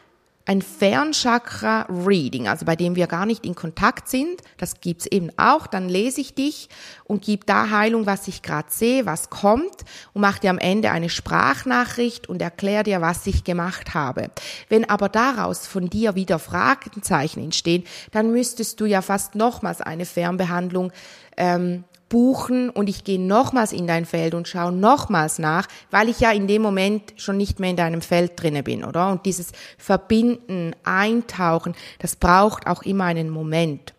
ein 0.47 0.61
Fernchakra-Reading, 0.61 2.49
also 2.49 2.67
bei 2.67 2.77
dem 2.77 2.97
wir 2.97 3.07
gar 3.07 3.25
nicht 3.25 3.47
in 3.47 3.55
Kontakt 3.55 4.09
sind, 4.09 4.43
das 4.59 4.81
gibt's 4.81 5.07
eben 5.07 5.31
auch, 5.39 5.67
dann 5.67 5.89
lese 5.89 6.21
ich 6.21 6.35
dich 6.35 6.69
und 7.05 7.25
gebe 7.25 7.47
da 7.47 7.71
Heilung, 7.71 8.05
was 8.05 8.29
ich 8.29 8.43
gerade 8.43 8.69
sehe, 8.71 9.07
was 9.07 9.31
kommt 9.31 9.85
und 10.13 10.21
mache 10.21 10.41
dir 10.41 10.51
am 10.51 10.59
Ende 10.59 10.91
eine 10.91 11.09
Sprachnachricht 11.09 12.29
und 12.29 12.43
erkläre 12.43 12.85
dir, 12.85 13.01
was 13.01 13.27
ich 13.27 13.45
gemacht 13.45 13.95
habe. 13.95 14.31
Wenn 14.69 14.89
aber 14.89 15.09
daraus 15.09 15.67
von 15.67 15.89
dir 15.89 16.15
wieder 16.15 16.39
Fragezeichen 16.39 17.43
entstehen, 17.43 17.85
dann 18.13 18.31
müsstest 18.31 18.81
du 18.81 18.85
ja 18.85 19.01
fast 19.01 19.35
nochmals 19.37 19.81
eine 19.81 20.05
Fernbehandlung 20.05 20.93
ähm, 21.37 21.85
buchen 22.09 22.71
und 22.71 22.89
ich 22.89 23.03
gehe 23.03 23.21
nochmals 23.21 23.73
in 23.73 23.87
dein 23.87 24.05
Feld 24.05 24.35
und 24.35 24.47
schaue 24.47 24.73
nochmals 24.73 25.39
nach, 25.39 25.67
weil 25.91 26.09
ich 26.09 26.21
ja 26.21 26.31
in 26.31 26.47
dem 26.47 26.63
Moment 26.63 27.13
schon 27.17 27.37
nicht 27.37 27.59
mehr 27.59 27.71
in 27.71 27.77
deinem 27.77 28.03
Feld 28.03 28.41
drinne 28.41 28.63
bin, 28.63 28.85
oder? 28.85 29.11
Und 29.11 29.27
dieses 29.27 29.51
Verbinden, 29.79 30.77
Eintauchen, 30.85 31.75
das 31.99 32.15
braucht 32.15 32.67
auch 32.69 32.83
immer 32.83 33.05
einen 33.05 33.31
Moment. 33.31 33.95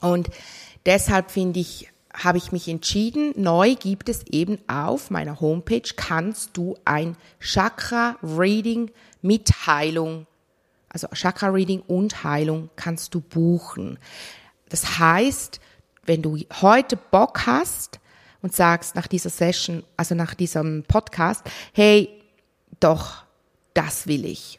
Und 0.00 0.30
deshalb 0.84 1.30
finde 1.30 1.60
ich, 1.60 1.88
habe 2.12 2.38
ich 2.38 2.50
mich 2.50 2.66
entschieden, 2.66 3.32
neu 3.36 3.76
gibt 3.76 4.08
es 4.08 4.26
eben 4.26 4.58
auf 4.66 5.10
meiner 5.10 5.40
Homepage, 5.40 5.88
kannst 5.94 6.56
du 6.56 6.76
ein 6.84 7.16
Chakra-Reading 7.38 8.90
mit 9.22 9.66
Heilung, 9.66 10.26
also 10.88 11.06
Chakra-Reading 11.12 11.82
und 11.86 12.24
Heilung 12.24 12.70
kannst 12.74 13.14
du 13.14 13.20
buchen. 13.20 13.98
Das 14.70 14.98
heißt, 14.98 15.60
wenn 16.08 16.22
du 16.22 16.38
heute 16.60 16.96
Bock 16.96 17.46
hast 17.46 18.00
und 18.42 18.54
sagst 18.54 18.94
nach 18.94 19.06
dieser 19.06 19.30
Session, 19.30 19.84
also 19.96 20.14
nach 20.14 20.34
diesem 20.34 20.84
Podcast, 20.88 21.44
hey, 21.72 22.08
doch, 22.80 23.24
das 23.74 24.06
will 24.06 24.24
ich, 24.24 24.58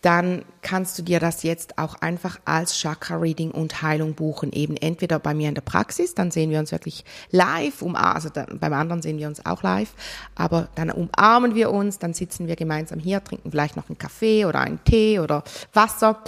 dann 0.00 0.44
kannst 0.62 0.96
du 0.98 1.02
dir 1.02 1.18
das 1.18 1.42
jetzt 1.42 1.76
auch 1.76 1.96
einfach 1.96 2.38
als 2.44 2.78
Chakra 2.78 3.16
Reading 3.16 3.50
und 3.50 3.82
Heilung 3.82 4.14
buchen. 4.14 4.52
Eben 4.52 4.76
entweder 4.76 5.18
bei 5.18 5.34
mir 5.34 5.48
in 5.48 5.56
der 5.56 5.62
Praxis, 5.62 6.14
dann 6.14 6.30
sehen 6.30 6.50
wir 6.50 6.60
uns 6.60 6.70
wirklich 6.70 7.04
live, 7.30 7.82
um, 7.82 7.96
also 7.96 8.28
dann, 8.28 8.60
beim 8.60 8.72
anderen 8.72 9.02
sehen 9.02 9.18
wir 9.18 9.26
uns 9.26 9.44
auch 9.44 9.62
live, 9.64 9.92
aber 10.36 10.68
dann 10.76 10.90
umarmen 10.90 11.56
wir 11.56 11.72
uns, 11.72 11.98
dann 11.98 12.14
sitzen 12.14 12.46
wir 12.46 12.54
gemeinsam 12.54 13.00
hier, 13.00 13.22
trinken 13.24 13.50
vielleicht 13.50 13.76
noch 13.76 13.88
einen 13.88 13.98
Kaffee 13.98 14.44
oder 14.44 14.60
einen 14.60 14.82
Tee 14.84 15.18
oder 15.18 15.42
Wasser. 15.72 16.22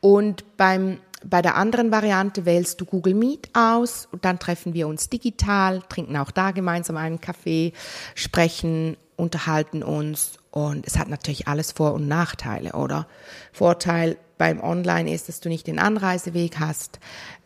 Und 0.00 0.56
beim 0.56 0.98
bei 1.24 1.42
der 1.42 1.56
anderen 1.56 1.90
Variante 1.90 2.44
wählst 2.44 2.80
du 2.80 2.84
Google 2.84 3.14
Meet 3.14 3.50
aus 3.54 4.08
und 4.10 4.24
dann 4.24 4.38
treffen 4.38 4.74
wir 4.74 4.88
uns 4.88 5.08
digital, 5.08 5.82
trinken 5.88 6.16
auch 6.16 6.30
da 6.30 6.50
gemeinsam 6.50 6.96
einen 6.96 7.20
Kaffee, 7.20 7.72
sprechen, 8.14 8.96
unterhalten 9.16 9.82
uns 9.82 10.32
und 10.50 10.86
es 10.86 10.98
hat 10.98 11.08
natürlich 11.08 11.48
alles 11.48 11.72
Vor- 11.72 11.94
und 11.94 12.08
Nachteile, 12.08 12.72
oder? 12.72 13.06
Vorteil 13.52 14.16
beim 14.38 14.60
Online 14.60 15.12
ist, 15.12 15.28
dass 15.28 15.40
du 15.40 15.48
nicht 15.48 15.66
den 15.66 15.78
Anreiseweg 15.78 16.58
hast. 16.58 16.98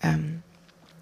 Ähm, 0.02 0.42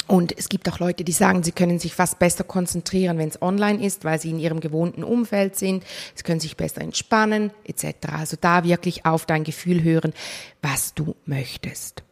und 0.06 0.36
es 0.36 0.50
gibt 0.50 0.68
auch 0.68 0.80
Leute, 0.80 1.02
die 1.02 1.12
sagen, 1.12 1.42
sie 1.42 1.52
können 1.52 1.78
sich 1.78 1.94
fast 1.94 2.18
besser 2.18 2.44
konzentrieren, 2.44 3.16
wenn 3.16 3.28
es 3.28 3.40
online 3.40 3.82
ist, 3.82 4.04
weil 4.04 4.20
sie 4.20 4.30
in 4.30 4.38
ihrem 4.38 4.60
gewohnten 4.60 5.02
Umfeld 5.02 5.56
sind. 5.56 5.82
Sie 6.14 6.22
können 6.22 6.40
sich 6.40 6.58
besser 6.58 6.82
entspannen, 6.82 7.52
etc. 7.64 8.08
Also 8.12 8.36
da 8.38 8.64
wirklich 8.64 9.06
auf 9.06 9.24
dein 9.24 9.44
Gefühl 9.44 9.82
hören, 9.82 10.12
was 10.60 10.92
du 10.92 11.16
möchtest. 11.24 12.02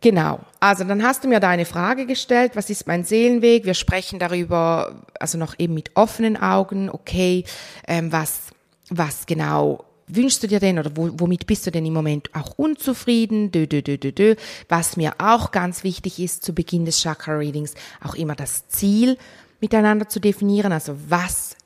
Genau. 0.00 0.40
Also 0.60 0.84
dann 0.84 1.02
hast 1.02 1.24
du 1.24 1.28
mir 1.28 1.40
deine 1.40 1.64
Frage 1.64 2.06
gestellt, 2.06 2.52
was 2.54 2.70
ist 2.70 2.86
mein 2.86 3.04
Seelenweg? 3.04 3.64
Wir 3.64 3.74
sprechen 3.74 4.18
darüber, 4.18 5.02
also 5.18 5.38
noch 5.38 5.54
eben 5.58 5.74
mit 5.74 5.90
offenen 5.96 6.36
Augen, 6.36 6.88
okay, 6.88 7.44
ähm, 7.86 8.12
was, 8.12 8.42
was 8.90 9.26
genau 9.26 9.84
wünschst 10.08 10.42
du 10.42 10.46
dir 10.46 10.60
denn 10.60 10.78
oder 10.78 10.90
womit 10.94 11.46
bist 11.46 11.66
du 11.66 11.70
denn 11.70 11.84
im 11.84 11.92
Moment 11.92 12.34
auch 12.34 12.52
unzufrieden? 12.56 13.50
Dö, 13.50 13.66
dö, 13.66 13.82
dö, 13.82 13.98
dö, 13.98 14.12
dö. 14.12 14.34
Was 14.68 14.96
mir 14.96 15.14
auch 15.18 15.50
ganz 15.50 15.84
wichtig 15.84 16.18
ist 16.18 16.42
zu 16.44 16.54
Beginn 16.54 16.84
des 16.84 17.00
Chakra 17.02 17.36
Readings, 17.36 17.74
auch 18.02 18.14
immer 18.14 18.34
das 18.34 18.68
Ziel 18.68 19.18
miteinander 19.60 20.08
zu 20.08 20.20
definieren. 20.20 20.72
Also 20.72 20.96
was 21.08 21.56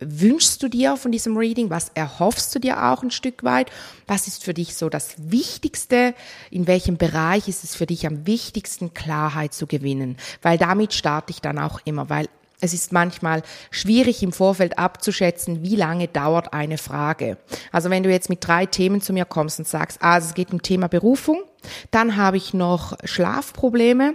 wünschst 0.00 0.62
du 0.62 0.68
dir 0.68 0.96
von 0.96 1.12
diesem 1.12 1.36
Reading? 1.36 1.70
Was 1.70 1.90
erhoffst 1.94 2.54
du 2.54 2.58
dir 2.58 2.84
auch 2.84 3.02
ein 3.02 3.10
Stück 3.10 3.44
weit? 3.44 3.70
Was 4.06 4.26
ist 4.26 4.44
für 4.44 4.54
dich 4.54 4.76
so 4.76 4.88
das 4.88 5.14
Wichtigste? 5.18 6.14
In 6.50 6.66
welchem 6.66 6.96
Bereich 6.96 7.48
ist 7.48 7.64
es 7.64 7.74
für 7.74 7.86
dich 7.86 8.06
am 8.06 8.26
wichtigsten, 8.26 8.94
Klarheit 8.94 9.54
zu 9.54 9.66
gewinnen? 9.66 10.16
Weil 10.42 10.58
damit 10.58 10.92
starte 10.92 11.30
ich 11.30 11.40
dann 11.40 11.58
auch 11.58 11.80
immer, 11.84 12.10
weil 12.10 12.28
es 12.60 12.72
ist 12.72 12.92
manchmal 12.92 13.42
schwierig 13.70 14.22
im 14.22 14.32
Vorfeld 14.32 14.78
abzuschätzen, 14.78 15.62
wie 15.62 15.76
lange 15.76 16.08
dauert 16.08 16.54
eine 16.54 16.78
Frage. 16.78 17.36
Also 17.72 17.90
wenn 17.90 18.02
du 18.02 18.10
jetzt 18.10 18.30
mit 18.30 18.46
drei 18.46 18.64
Themen 18.64 19.00
zu 19.00 19.12
mir 19.12 19.26
kommst 19.26 19.58
und 19.58 19.68
sagst, 19.68 19.98
ah, 20.00 20.18
es 20.18 20.34
geht 20.34 20.52
um 20.52 20.62
Thema 20.62 20.88
Berufung, 20.88 21.42
dann 21.90 22.16
habe 22.16 22.36
ich 22.36 22.54
noch 22.54 22.96
Schlafprobleme, 23.04 24.14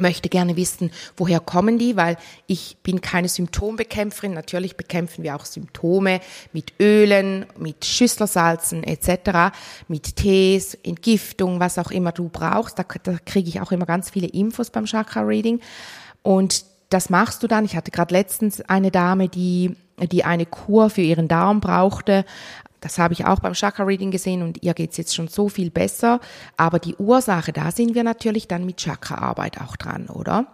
möchte 0.00 0.28
gerne 0.28 0.56
wissen, 0.56 0.90
woher 1.16 1.40
kommen 1.40 1.78
die, 1.78 1.96
weil 1.96 2.16
ich 2.46 2.78
bin 2.82 3.00
keine 3.00 3.28
Symptombekämpferin. 3.28 4.34
Natürlich 4.34 4.76
bekämpfen 4.76 5.22
wir 5.22 5.36
auch 5.36 5.44
Symptome 5.44 6.20
mit 6.52 6.72
Ölen, 6.80 7.46
mit 7.58 7.84
Schüsslersalzen 7.84 8.84
etc., 8.84 9.54
mit 9.88 10.16
Tees, 10.16 10.74
Entgiftung, 10.74 11.60
was 11.60 11.78
auch 11.78 11.90
immer 11.90 12.12
du 12.12 12.28
brauchst. 12.28 12.78
Da, 12.78 12.84
da 13.02 13.16
kriege 13.24 13.48
ich 13.48 13.60
auch 13.60 13.72
immer 13.72 13.86
ganz 13.86 14.10
viele 14.10 14.26
Infos 14.26 14.70
beim 14.70 14.86
Chakra 14.86 15.22
Reading. 15.22 15.60
Und 16.22 16.64
das 16.88 17.08
machst 17.08 17.42
du 17.42 17.46
dann. 17.46 17.64
Ich 17.64 17.76
hatte 17.76 17.90
gerade 17.90 18.12
letztens 18.14 18.60
eine 18.62 18.90
Dame, 18.90 19.28
die 19.28 19.76
die 20.06 20.24
eine 20.24 20.46
Kur 20.46 20.90
für 20.90 21.02
ihren 21.02 21.28
Darm 21.28 21.60
brauchte, 21.60 22.24
das 22.80 22.98
habe 22.98 23.14
ich 23.14 23.26
auch 23.26 23.40
beim 23.40 23.52
Chakra 23.54 23.84
Reading 23.84 24.10
gesehen 24.10 24.42
und 24.42 24.62
ihr 24.62 24.74
geht's 24.74 24.96
jetzt 24.96 25.14
schon 25.14 25.28
so 25.28 25.48
viel 25.48 25.70
besser. 25.70 26.20
Aber 26.56 26.78
die 26.78 26.96
Ursache, 26.96 27.52
da 27.52 27.70
sind 27.70 27.94
wir 27.94 28.04
natürlich 28.04 28.48
dann 28.48 28.64
mit 28.64 28.78
Chakra-Arbeit 28.78 29.60
auch 29.60 29.76
dran, 29.76 30.08
oder? 30.08 30.46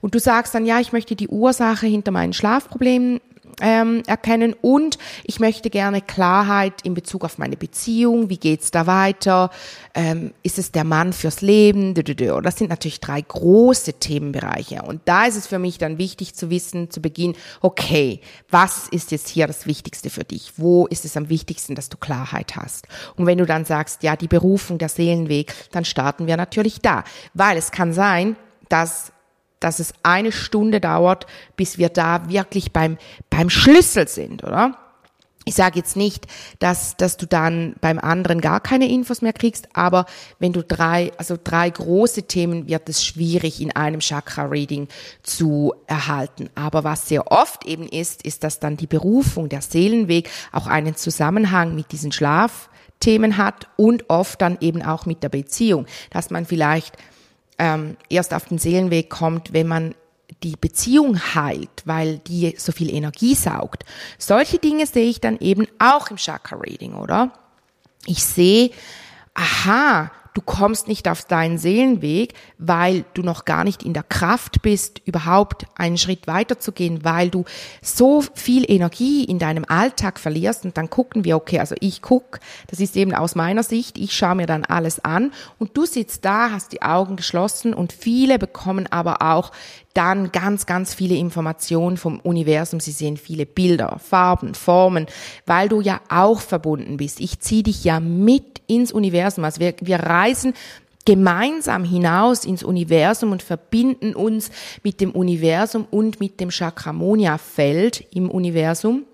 Und 0.00 0.14
du 0.14 0.18
sagst 0.18 0.54
dann, 0.54 0.66
ja, 0.66 0.80
ich 0.80 0.92
möchte 0.92 1.16
die 1.16 1.28
Ursache 1.28 1.86
hinter 1.86 2.10
meinen 2.10 2.32
Schlafproblemen 2.32 3.20
ähm, 3.60 4.02
erkennen 4.06 4.54
und 4.60 4.98
ich 5.24 5.40
möchte 5.40 5.70
gerne 5.70 6.00
Klarheit 6.00 6.74
in 6.82 6.94
Bezug 6.94 7.24
auf 7.24 7.38
meine 7.38 7.56
Beziehung. 7.56 8.30
Wie 8.30 8.38
geht's 8.38 8.70
da 8.70 8.86
weiter? 8.86 9.50
Ähm, 9.94 10.32
ist 10.42 10.58
es 10.58 10.72
der 10.72 10.84
Mann 10.84 11.12
fürs 11.12 11.40
Leben? 11.40 11.94
Das 11.94 12.56
sind 12.56 12.70
natürlich 12.70 13.00
drei 13.00 13.20
große 13.20 13.94
Themenbereiche. 13.94 14.82
Und 14.82 15.02
da 15.04 15.24
ist 15.26 15.36
es 15.36 15.46
für 15.46 15.58
mich 15.58 15.78
dann 15.78 15.98
wichtig 15.98 16.34
zu 16.34 16.50
wissen, 16.50 16.90
zu 16.90 17.00
Beginn, 17.00 17.34
okay, 17.60 18.20
was 18.48 18.88
ist 18.88 19.10
jetzt 19.10 19.28
hier 19.28 19.46
das 19.46 19.66
Wichtigste 19.66 20.10
für 20.10 20.24
dich? 20.24 20.52
Wo 20.56 20.86
ist 20.86 21.04
es 21.04 21.16
am 21.16 21.28
wichtigsten, 21.28 21.74
dass 21.74 21.88
du 21.88 21.96
Klarheit 21.96 22.56
hast? 22.56 22.86
Und 23.16 23.26
wenn 23.26 23.38
du 23.38 23.46
dann 23.46 23.64
sagst, 23.64 24.02
ja, 24.02 24.16
die 24.16 24.28
Berufung, 24.28 24.78
der 24.78 24.88
Seelenweg, 24.88 25.52
dann 25.72 25.84
starten 25.84 26.26
wir 26.26 26.36
natürlich 26.36 26.80
da. 26.80 27.04
Weil 27.34 27.56
es 27.56 27.70
kann 27.70 27.92
sein, 27.92 28.36
dass 28.68 29.12
dass 29.60 29.78
es 29.78 29.94
eine 30.02 30.32
Stunde 30.32 30.80
dauert, 30.80 31.26
bis 31.56 31.78
wir 31.78 31.90
da 31.90 32.28
wirklich 32.28 32.72
beim, 32.72 32.98
beim 33.28 33.50
Schlüssel 33.50 34.08
sind, 34.08 34.42
oder? 34.42 34.76
Ich 35.46 35.54
sage 35.54 35.78
jetzt 35.78 35.96
nicht, 35.96 36.26
dass, 36.58 36.98
dass 36.98 37.16
du 37.16 37.26
dann 37.26 37.74
beim 37.80 37.98
anderen 37.98 38.42
gar 38.42 38.60
keine 38.60 38.90
Infos 38.90 39.22
mehr 39.22 39.32
kriegst, 39.32 39.68
aber 39.72 40.04
wenn 40.38 40.52
du 40.52 40.62
drei, 40.62 41.12
also 41.16 41.38
drei 41.42 41.70
große 41.70 42.24
Themen 42.24 42.68
wird 42.68 42.88
es 42.90 43.04
schwierig 43.04 43.60
in 43.60 43.74
einem 43.74 44.00
Chakra-Reading 44.00 44.88
zu 45.22 45.72
erhalten. 45.86 46.50
Aber 46.54 46.84
was 46.84 47.08
sehr 47.08 47.32
oft 47.32 47.64
eben 47.64 47.88
ist, 47.88 48.22
ist, 48.22 48.44
dass 48.44 48.60
dann 48.60 48.76
die 48.76 48.86
Berufung, 48.86 49.48
der 49.48 49.62
Seelenweg 49.62 50.28
auch 50.52 50.66
einen 50.66 50.94
Zusammenhang 50.94 51.74
mit 51.74 51.90
diesen 51.90 52.12
Schlafthemen 52.12 53.38
hat 53.38 53.66
und 53.76 54.10
oft 54.10 54.42
dann 54.42 54.58
eben 54.60 54.82
auch 54.82 55.06
mit 55.06 55.22
der 55.22 55.30
Beziehung, 55.30 55.86
dass 56.10 56.28
man 56.28 56.44
vielleicht 56.44 56.98
ähm, 57.60 57.96
erst 58.08 58.32
auf 58.32 58.46
den 58.46 58.58
Seelenweg 58.58 59.10
kommt, 59.10 59.52
wenn 59.52 59.68
man 59.68 59.94
die 60.42 60.56
Beziehung 60.58 61.20
heilt, 61.34 61.82
weil 61.84 62.18
die 62.18 62.54
so 62.56 62.72
viel 62.72 62.92
Energie 62.92 63.34
saugt. 63.34 63.84
Solche 64.18 64.58
Dinge 64.58 64.86
sehe 64.86 65.10
ich 65.10 65.20
dann 65.20 65.38
eben 65.38 65.66
auch 65.78 66.10
im 66.10 66.16
Chakra 66.16 66.56
Reading, 66.56 66.94
oder? 66.94 67.32
Ich 68.06 68.24
sehe, 68.24 68.70
aha, 69.34 70.10
du 70.34 70.40
kommst 70.40 70.88
nicht 70.88 71.08
auf 71.08 71.24
deinen 71.24 71.58
Seelenweg, 71.58 72.34
weil 72.58 73.04
du 73.14 73.22
noch 73.22 73.44
gar 73.44 73.64
nicht 73.64 73.82
in 73.82 73.94
der 73.94 74.02
Kraft 74.02 74.62
bist, 74.62 75.00
überhaupt 75.04 75.66
einen 75.76 75.98
Schritt 75.98 76.26
weiter 76.26 76.58
zu 76.58 76.72
gehen, 76.72 77.04
weil 77.04 77.30
du 77.30 77.44
so 77.82 78.22
viel 78.34 78.70
Energie 78.70 79.24
in 79.24 79.38
deinem 79.38 79.64
Alltag 79.66 80.18
verlierst. 80.18 80.64
Und 80.64 80.76
dann 80.76 80.90
gucken 80.90 81.24
wir, 81.24 81.36
okay, 81.36 81.58
also 81.58 81.74
ich 81.80 82.02
guck, 82.02 82.40
das 82.68 82.80
ist 82.80 82.96
eben 82.96 83.14
aus 83.14 83.34
meiner 83.34 83.62
Sicht, 83.62 83.98
ich 83.98 84.16
schaue 84.16 84.36
mir 84.36 84.46
dann 84.46 84.64
alles 84.64 85.04
an. 85.04 85.32
Und 85.58 85.76
du 85.76 85.86
sitzt 85.86 86.24
da, 86.24 86.50
hast 86.52 86.72
die 86.72 86.82
Augen 86.82 87.16
geschlossen 87.16 87.74
und 87.74 87.92
viele 87.92 88.38
bekommen 88.38 88.86
aber 88.90 89.22
auch 89.22 89.52
dann 89.94 90.30
ganz, 90.30 90.66
ganz 90.66 90.94
viele 90.94 91.16
Informationen 91.16 91.96
vom 91.96 92.20
Universum. 92.20 92.78
Sie 92.80 92.92
sehen 92.92 93.16
viele 93.16 93.46
Bilder, 93.46 93.98
Farben, 93.98 94.54
Formen, 94.54 95.06
weil 95.46 95.68
du 95.68 95.80
ja 95.80 96.00
auch 96.08 96.40
verbunden 96.40 96.96
bist. 96.96 97.20
Ich 97.20 97.40
ziehe 97.40 97.64
dich 97.64 97.84
ja 97.84 97.98
mit 97.98 98.62
ins 98.66 98.92
Universum. 98.92 99.44
Also 99.44 99.60
wir, 99.60 99.74
wir 99.80 99.98
reisen 100.00 100.54
gemeinsam 101.04 101.82
hinaus 101.84 102.44
ins 102.44 102.62
Universum 102.62 103.32
und 103.32 103.42
verbinden 103.42 104.14
uns 104.14 104.50
mit 104.84 105.00
dem 105.00 105.10
Universum 105.10 105.86
und 105.90 106.20
mit 106.20 106.38
dem 106.40 106.50
Chakramonia-Feld 106.50 108.06
im 108.14 108.30
Universum. 108.30 109.04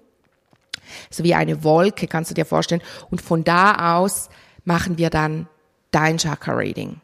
So 1.11 1.25
wie 1.25 1.35
eine 1.35 1.65
Wolke, 1.65 2.07
kannst 2.07 2.31
du 2.31 2.35
dir 2.35 2.45
vorstellen. 2.45 2.83
Und 3.11 3.23
von 3.23 3.45
da 3.45 3.97
aus 3.97 4.29
machen 4.65 4.99
wir 4.99 5.11
dann 5.11 5.49
dein 5.91 6.19
Chakra-Reading. 6.19 7.01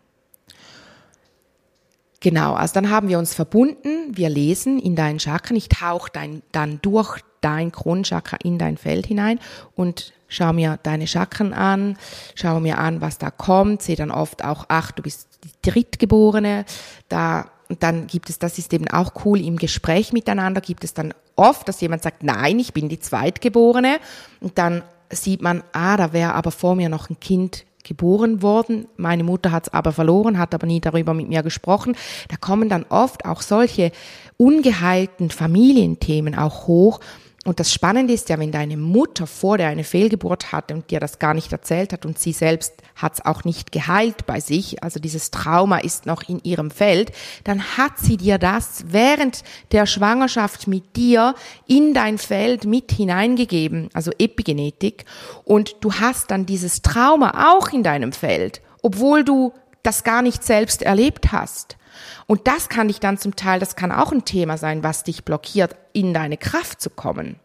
Genau, 2.23 2.55
also 2.55 2.75
dann 2.75 2.89
haben 2.89 3.09
wir 3.09 3.19
uns 3.19 3.35
verbunden, 3.35 4.17
wir 4.17 4.29
lesen 4.29 4.79
in 4.79 4.95
deinen 4.95 5.19
Chakren, 5.19 5.57
ich 5.57 5.69
tauche 5.69 6.09
dein, 6.13 6.43
dann 6.53 6.79
durch 6.81 7.19
dein 7.41 7.73
Kronchakra 7.73 8.39
in 8.45 8.59
dein 8.59 8.77
Feld 8.77 9.07
hinein 9.07 9.41
und 9.75 10.13
schau 10.29 10.53
mir 10.53 10.79
deine 10.85 11.09
Chakren 11.09 11.53
an, 11.53 11.99
schau 12.37 12.61
mir 12.61 12.79
an, 12.79 13.01
was 13.01 13.19
da 13.19 13.33
kommt, 13.33 13.83
sehe 13.83 13.97
dann 13.97 14.13
oft 14.13 14.45
auch, 14.45 14.67
ach, 14.69 14.93
du 14.93 15.03
bist 15.03 15.41
die 15.43 15.69
Drittgeborene, 15.69 16.65
da, 17.09 17.51
und 17.69 17.83
dann 17.83 18.07
gibt 18.07 18.31
es, 18.31 18.39
das 18.39 18.57
ist 18.57 18.73
eben 18.73 18.87
auch 18.87 19.25
cool, 19.25 19.41
im 19.41 19.57
Gespräch 19.57 20.13
miteinander 20.13 20.61
gibt 20.61 20.85
es 20.85 20.95
dann 20.95 21.15
oft, 21.35 21.67
dass 21.67 21.81
jemand 21.81 22.05
sagt, 22.05 22.23
nein, 22.23 22.61
ich 22.61 22.73
bin 22.73 22.89
die 22.89 23.01
Zweitgeborene, 23.01 23.99
und 24.41 24.59
dann 24.59 24.85
sieht 25.11 25.43
man, 25.43 25.65
ah, 25.73 25.97
da 25.97 26.13
wäre 26.13 26.35
aber 26.35 26.53
vor 26.53 26.77
mir 26.77 26.89
noch 26.89 27.11
ein 27.11 27.19
Kind 27.19 27.65
geboren 27.85 28.43
worden. 28.43 28.87
Meine 28.97 29.25
Mutter 29.25 29.53
hat 29.53 29.67
es 29.67 29.73
aber 29.73 29.93
verloren, 29.93 30.39
hat 30.39 30.55
aber 30.55 30.67
nie 30.67 30.81
darüber 30.81 31.15
mit 31.15 31.29
mir 31.29 31.43
gesprochen. 31.43 31.97
Da 32.29 32.37
kommen 32.37 32.69
dann 32.69 32.87
oft 32.89 33.25
auch 33.25 33.43
solche 33.43 33.93
ungeheilten 34.37 35.31
Familienthemen 35.31 36.37
auch 36.37 36.67
hoch. 36.67 37.01
Und 37.45 37.59
das 37.59 37.73
Spannende 37.73 38.13
ist 38.13 38.29
ja, 38.29 38.39
wenn 38.39 38.53
deine 38.53 38.77
Mutter 38.77 39.27
vor 39.27 39.59
dir 39.59 39.67
eine 39.67 39.83
Fehlgeburt 39.83 40.53
hatte 40.53 40.75
und 40.75 40.93
dir 40.93 41.01
das 41.01 41.19
gar 41.19 41.35
nicht 41.35 41.51
erzählt 41.51 41.93
hat 41.93 42.07
und 42.07 42.17
sie 42.17 42.33
selbst 42.33 42.75
hat 42.95 43.15
es 43.15 43.25
auch 43.25 43.43
nicht 43.43 43.73
geheilt 43.73 44.27
bei 44.27 44.39
sich, 44.39 44.81
also 44.85 45.01
dieses 45.01 45.33
Trauma 45.33 45.79
ist 45.79 46.07
noch 46.07 46.29
in 46.29 46.41
ihrem 46.45 46.71
Feld, 46.71 47.11
dann 47.43 47.77
hat 47.77 47.99
sie 47.99 48.17
dir 48.17 48.39
das 48.39 48.85
während 48.87 49.43
der 49.73 49.87
Schwangerschaft 49.87 50.69
mit 50.69 50.95
dir 50.95 51.35
in 51.67 51.95
dein 51.95 52.19
Feld 52.19 52.65
mit 52.65 52.93
hineingegeben, 52.93 53.89
also 53.93 54.13
Epigenetik. 54.19 55.05
Und 55.43 55.77
du 55.81 55.95
hast 55.95 56.31
dann 56.31 56.47
dieses 56.47 56.81
Trauma 56.83 57.53
auch 57.53 57.73
in 57.73 57.83
deinem 57.83 58.13
Feld, 58.13 58.63
obwohl 58.83 59.25
du 59.25 59.53
das 59.83 60.05
gar 60.05 60.23
nicht 60.23 60.45
selbst 60.45 60.83
erlebt 60.83 61.33
hast. 61.33 61.77
Und 62.27 62.47
das 62.47 62.69
kann 62.69 62.89
dich 62.89 63.01
dann 63.01 63.19
zum 63.19 63.37
Teil, 63.37 63.61
das 63.61 63.77
kann 63.77 63.93
auch 63.93 64.13
ein 64.13 64.25
Thema 64.25 64.57
sein, 64.57 64.83
was 64.83 65.05
dich 65.05 65.25
blockiert, 65.25 65.77
in 65.93 66.15
deine 66.15 66.37
Kraft 66.37 66.81
zu 66.81 66.91
kommen. 66.91 67.37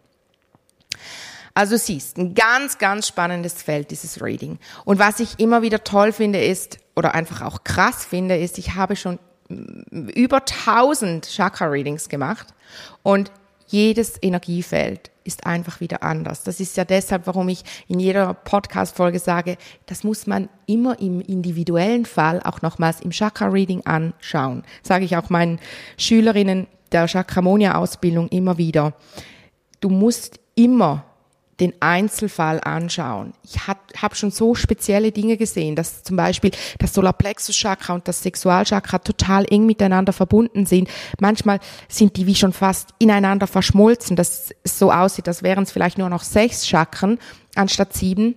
Also 1.53 1.75
siehst, 1.75 2.17
ein 2.17 2.35
ganz, 2.35 2.77
ganz 2.77 3.07
spannendes 3.07 3.63
Feld, 3.63 3.89
dieses 3.91 4.21
Reading. 4.21 4.59
Und 4.85 4.99
was 4.99 5.19
ich 5.19 5.39
immer 5.39 5.63
wieder 5.63 5.83
toll 5.83 6.11
finde 6.11 6.43
ist, 6.43 6.77
oder 6.97 7.13
einfach 7.13 7.43
auch 7.43 7.63
krass 7.63 8.05
finde, 8.05 8.37
ist, 8.37 8.57
ich 8.57 8.73
habe 8.73 8.95
schon 8.95 9.19
über 9.49 10.37
1000 10.37 11.27
Chakra-Readings 11.27 12.09
gemacht 12.09 12.47
und 13.03 13.31
jedes 13.67 14.17
Energiefeld 14.21 15.11
ist 15.27 15.45
einfach 15.45 15.79
wieder 15.81 16.01
anders. 16.03 16.43
Das 16.43 16.59
ist 16.59 16.77
ja 16.77 16.85
deshalb, 16.85 17.27
warum 17.27 17.49
ich 17.49 17.63
in 17.87 17.99
jeder 17.99 18.33
Podcast-Folge 18.33 19.19
sage, 19.19 19.57
das 19.85 20.03
muss 20.03 20.25
man 20.25 20.49
immer 20.65 20.99
im 20.99 21.21
individuellen 21.21 22.05
Fall 22.05 22.41
auch 22.43 22.61
nochmals 22.61 23.01
im 23.01 23.11
Chakra-Reading 23.11 23.85
anschauen. 23.85 24.63
Sage 24.81 25.05
ich 25.05 25.17
auch 25.17 25.29
meinen 25.29 25.59
Schülerinnen 25.97 26.67
der 26.91 27.07
Chakramonia-Ausbildung 27.07 28.29
immer 28.29 28.57
wieder. 28.57 28.93
Du 29.81 29.89
musst 29.89 30.39
immer 30.55 31.03
den 31.59 31.73
Einzelfall 31.79 32.61
anschauen. 32.63 33.33
Ich 33.43 33.67
habe 33.67 33.79
hab 33.99 34.15
schon 34.15 34.31
so 34.31 34.53
spezielle 34.53 35.11
Dinge 35.11 35.37
gesehen, 35.37 35.75
dass 35.75 36.03
zum 36.03 36.15
Beispiel 36.15 36.51
das 36.77 36.93
Solarplexus-Chakra 36.93 37.95
und 37.95 38.07
das 38.07 38.21
Sexualchakra 38.21 38.99
total 38.99 39.45
eng 39.49 39.65
miteinander 39.65 40.13
verbunden 40.13 40.65
sind. 40.65 40.89
Manchmal 41.19 41.59
sind 41.87 42.15
die 42.15 42.27
wie 42.27 42.35
schon 42.35 42.53
fast 42.53 42.89
ineinander 42.99 43.47
verschmolzen, 43.47 44.15
dass 44.15 44.53
es 44.63 44.77
so 44.77 44.91
aussieht, 44.91 45.27
als 45.27 45.41
wären 45.41 45.63
es 45.63 45.71
vielleicht 45.71 45.97
nur 45.97 46.09
noch 46.09 46.23
sechs 46.23 46.67
Chakren 46.67 47.17
anstatt 47.55 47.93
sieben. 47.93 48.35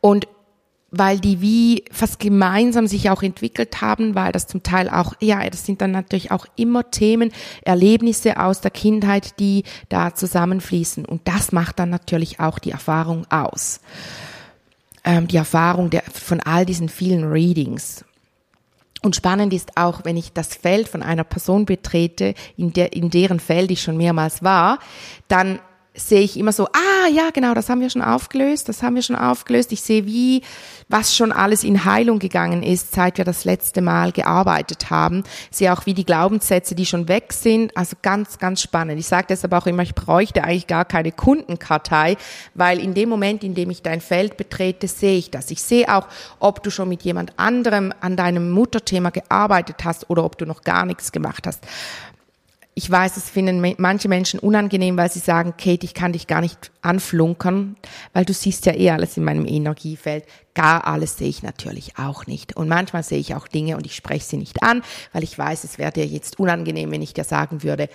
Und 0.00 0.28
weil 0.92 1.18
die 1.18 1.40
wie 1.40 1.84
fast 1.90 2.20
gemeinsam 2.20 2.86
sich 2.86 3.08
auch 3.08 3.22
entwickelt 3.22 3.80
haben, 3.80 4.14
weil 4.14 4.30
das 4.30 4.46
zum 4.46 4.62
Teil 4.62 4.90
auch, 4.90 5.14
ja, 5.20 5.48
das 5.48 5.64
sind 5.64 5.80
dann 5.80 5.90
natürlich 5.90 6.30
auch 6.30 6.46
immer 6.54 6.90
Themen, 6.90 7.32
Erlebnisse 7.62 8.38
aus 8.38 8.60
der 8.60 8.70
Kindheit, 8.70 9.40
die 9.40 9.64
da 9.88 10.14
zusammenfließen. 10.14 11.06
Und 11.06 11.26
das 11.26 11.50
macht 11.50 11.78
dann 11.78 11.88
natürlich 11.88 12.40
auch 12.40 12.58
die 12.58 12.70
Erfahrung 12.70 13.26
aus. 13.30 13.80
Ähm, 15.02 15.26
die 15.28 15.38
Erfahrung 15.38 15.88
der, 15.88 16.02
von 16.02 16.40
all 16.40 16.66
diesen 16.66 16.90
vielen 16.90 17.24
Readings. 17.24 18.04
Und 19.00 19.16
spannend 19.16 19.52
ist 19.54 19.76
auch, 19.78 20.04
wenn 20.04 20.18
ich 20.18 20.32
das 20.32 20.54
Feld 20.54 20.88
von 20.88 21.02
einer 21.02 21.24
Person 21.24 21.64
betrete, 21.64 22.34
in, 22.58 22.74
der, 22.74 22.92
in 22.92 23.08
deren 23.08 23.40
Feld 23.40 23.70
ich 23.70 23.82
schon 23.82 23.96
mehrmals 23.96 24.42
war, 24.42 24.78
dann 25.26 25.58
sehe 25.94 26.22
ich 26.22 26.38
immer 26.38 26.52
so, 26.52 26.66
ah 26.66 27.08
ja, 27.12 27.30
genau, 27.34 27.52
das 27.52 27.68
haben 27.68 27.82
wir 27.82 27.90
schon 27.90 28.02
aufgelöst, 28.02 28.68
das 28.68 28.82
haben 28.82 28.94
wir 28.94 29.02
schon 29.02 29.16
aufgelöst. 29.16 29.72
Ich 29.72 29.82
sehe, 29.82 30.06
wie, 30.06 30.42
was 30.88 31.14
schon 31.14 31.32
alles 31.32 31.64
in 31.64 31.84
Heilung 31.84 32.18
gegangen 32.18 32.62
ist, 32.62 32.92
seit 32.92 33.18
wir 33.18 33.26
das 33.26 33.44
letzte 33.44 33.82
Mal 33.82 34.10
gearbeitet 34.12 34.88
haben. 34.88 35.22
Ich 35.50 35.58
sehe 35.58 35.72
auch, 35.72 35.84
wie 35.84 35.92
die 35.92 36.06
Glaubenssätze, 36.06 36.74
die 36.74 36.86
schon 36.86 37.08
weg 37.08 37.34
sind. 37.34 37.76
Also 37.76 37.96
ganz, 38.00 38.38
ganz 38.38 38.62
spannend. 38.62 38.98
Ich 38.98 39.06
sage 39.06 39.26
deshalb 39.28 39.52
auch 39.52 39.66
immer, 39.66 39.82
ich 39.82 39.94
bräuchte 39.94 40.44
eigentlich 40.44 40.66
gar 40.66 40.86
keine 40.86 41.12
Kundenkartei, 41.12 42.16
weil 42.54 42.80
in 42.80 42.94
dem 42.94 43.10
Moment, 43.10 43.44
in 43.44 43.54
dem 43.54 43.68
ich 43.68 43.82
dein 43.82 44.00
Feld 44.00 44.38
betrete, 44.38 44.88
sehe 44.88 45.18
ich 45.18 45.30
das. 45.30 45.50
Ich 45.50 45.62
sehe 45.62 45.94
auch, 45.94 46.08
ob 46.38 46.62
du 46.62 46.70
schon 46.70 46.88
mit 46.88 47.02
jemand 47.02 47.38
anderem 47.38 47.92
an 48.00 48.16
deinem 48.16 48.50
Mutterthema 48.50 49.10
gearbeitet 49.10 49.84
hast 49.84 50.08
oder 50.08 50.24
ob 50.24 50.38
du 50.38 50.46
noch 50.46 50.62
gar 50.62 50.86
nichts 50.86 51.12
gemacht 51.12 51.46
hast 51.46 51.66
ich 52.74 52.90
weiß, 52.90 53.18
es 53.18 53.28
finden 53.28 53.74
manche 53.78 54.08
Menschen 54.08 54.40
unangenehm, 54.40 54.96
weil 54.96 55.10
sie 55.10 55.18
sagen, 55.18 55.54
Kate, 55.58 55.84
ich 55.84 55.92
kann 55.92 56.14
dich 56.14 56.26
gar 56.26 56.40
nicht 56.40 56.70
anflunkern, 56.80 57.76
weil 58.14 58.24
du 58.24 58.32
siehst 58.32 58.64
ja 58.64 58.74
eh 58.74 58.90
alles 58.90 59.16
in 59.18 59.24
meinem 59.24 59.46
Energiefeld. 59.46 60.24
Gar 60.54 60.86
alles 60.86 61.18
sehe 61.18 61.28
ich 61.28 61.42
natürlich 61.42 61.98
auch 61.98 62.26
nicht. 62.26 62.56
Und 62.56 62.68
manchmal 62.68 63.02
sehe 63.02 63.18
ich 63.18 63.34
auch 63.34 63.46
Dinge 63.46 63.76
und 63.76 63.84
ich 63.84 63.94
spreche 63.94 64.24
sie 64.24 64.36
nicht 64.38 64.62
an, 64.62 64.82
weil 65.12 65.22
ich 65.22 65.36
weiß, 65.38 65.64
es 65.64 65.76
wäre 65.76 65.92
dir 65.92 66.06
jetzt 66.06 66.38
unangenehm, 66.38 66.90
wenn 66.90 67.02
ich 67.02 67.12
dir 67.12 67.24
sagen 67.24 67.62
würde, 67.62 67.90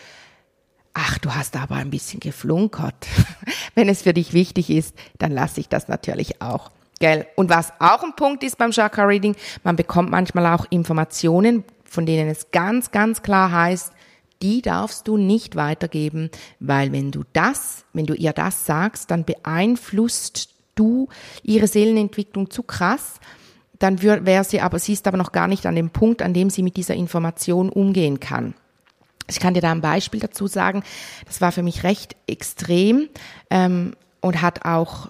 ach, 0.93 1.17
du 1.19 1.33
hast 1.33 1.55
aber 1.55 1.75
ein 1.75 1.89
bisschen 1.89 2.19
geflunkert. 2.19 3.07
wenn 3.75 3.89
es 3.89 4.03
für 4.03 4.13
dich 4.13 4.33
wichtig 4.33 4.69
ist, 4.69 4.95
dann 5.17 5.31
lasse 5.31 5.59
ich 5.59 5.69
das 5.69 5.87
natürlich 5.87 6.39
auch. 6.41 6.69
Gell? 6.99 7.25
Und 7.35 7.49
was 7.49 7.73
auch 7.79 8.03
ein 8.03 8.15
Punkt 8.15 8.43
ist 8.43 8.57
beim 8.59 8.71
Chakra 8.71 9.05
Reading, 9.05 9.35
man 9.63 9.75
bekommt 9.75 10.11
manchmal 10.11 10.45
auch 10.53 10.65
Informationen, 10.69 11.63
von 11.83 12.05
denen 12.05 12.29
es 12.29 12.51
ganz, 12.51 12.91
ganz 12.91 13.23
klar 13.23 13.51
heißt, 13.51 13.91
die 14.41 14.61
darfst 14.61 15.07
du 15.07 15.17
nicht 15.17 15.55
weitergeben, 15.55 16.29
weil 16.59 16.91
wenn 16.91 17.11
du 17.11 17.23
das, 17.33 17.85
wenn 17.93 18.05
du 18.05 18.13
ihr 18.13 18.33
das 18.33 18.65
sagst, 18.65 19.11
dann 19.11 19.25
beeinflusst 19.25 20.49
du 20.75 21.07
ihre 21.43 21.67
Seelenentwicklung 21.67 22.49
zu 22.49 22.63
krass, 22.63 23.19
dann 23.79 24.01
wäre 24.01 24.43
sie 24.43 24.61
aber, 24.61 24.79
sie 24.79 24.93
ist 24.93 25.07
aber 25.07 25.17
noch 25.17 25.31
gar 25.31 25.47
nicht 25.47 25.65
an 25.65 25.75
dem 25.75 25.89
Punkt, 25.89 26.21
an 26.21 26.33
dem 26.33 26.49
sie 26.49 26.63
mit 26.63 26.77
dieser 26.77 26.95
Information 26.95 27.69
umgehen 27.69 28.19
kann. 28.19 28.53
Ich 29.29 29.39
kann 29.39 29.53
dir 29.53 29.61
da 29.61 29.71
ein 29.71 29.81
Beispiel 29.81 30.19
dazu 30.19 30.47
sagen. 30.47 30.83
Das 31.25 31.41
war 31.41 31.51
für 31.51 31.63
mich 31.63 31.83
recht 31.83 32.15
extrem 32.27 33.09
ähm, 33.49 33.93
und 34.21 34.41
hat 34.41 34.65
auch 34.65 35.09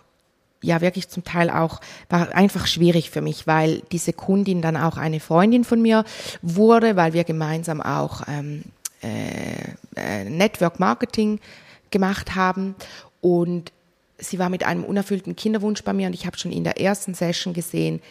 ja 0.62 0.82
wirklich 0.82 1.08
zum 1.08 1.24
Teil 1.24 1.52
auch 1.52 1.82
war 2.10 2.34
einfach 2.34 2.66
schwierig 2.66 3.12
für 3.12 3.22
mich, 3.22 3.46
weil 3.46 3.84
diese 3.92 4.12
Kundin 4.12 4.62
dann 4.62 4.76
auch 4.76 4.98
eine 4.98 5.20
Freundin 5.20 5.64
von 5.64 5.82
mir 5.82 6.04
wurde, 6.42 6.96
weil 6.96 7.14
wir 7.14 7.24
gemeinsam 7.24 7.80
auch 7.80 8.24
ähm, 8.28 8.64
äh, 9.02 9.74
äh, 9.96 10.24
Network 10.26 10.80
Marketing 10.80 11.40
gemacht 11.92 12.36
haben. 12.36 12.76
Und 13.22 13.72
sie 14.18 14.40
war 14.40 14.50
mit 14.50 14.64
einem 14.64 14.84
unerfüllten 14.84 15.36
Kinderwunsch 15.36 15.84
bei 15.84 15.94
mir. 15.94 16.08
Und 16.08 16.14
ich 16.14 16.26
habe 16.26 16.38
schon 16.38 16.52
in 16.52 16.64
der 16.64 16.80
ersten 16.80 17.14
Session 17.14 17.54
gesehen, 17.54 18.02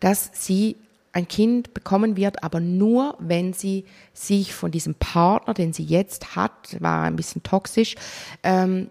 dass 0.00 0.30
sie 0.32 0.76
ein 1.12 1.28
Kind 1.28 1.74
bekommen 1.74 2.16
wird, 2.16 2.42
aber 2.42 2.58
nur, 2.58 3.16
wenn 3.18 3.52
sie 3.52 3.84
sich 4.14 4.54
von 4.54 4.70
diesem 4.70 4.94
Partner, 4.94 5.52
den 5.52 5.72
sie 5.72 5.84
jetzt 5.84 6.34
hat, 6.34 6.80
war 6.80 7.02
ein 7.02 7.16
bisschen 7.16 7.42
toxisch, 7.42 7.96
ähm, 8.42 8.88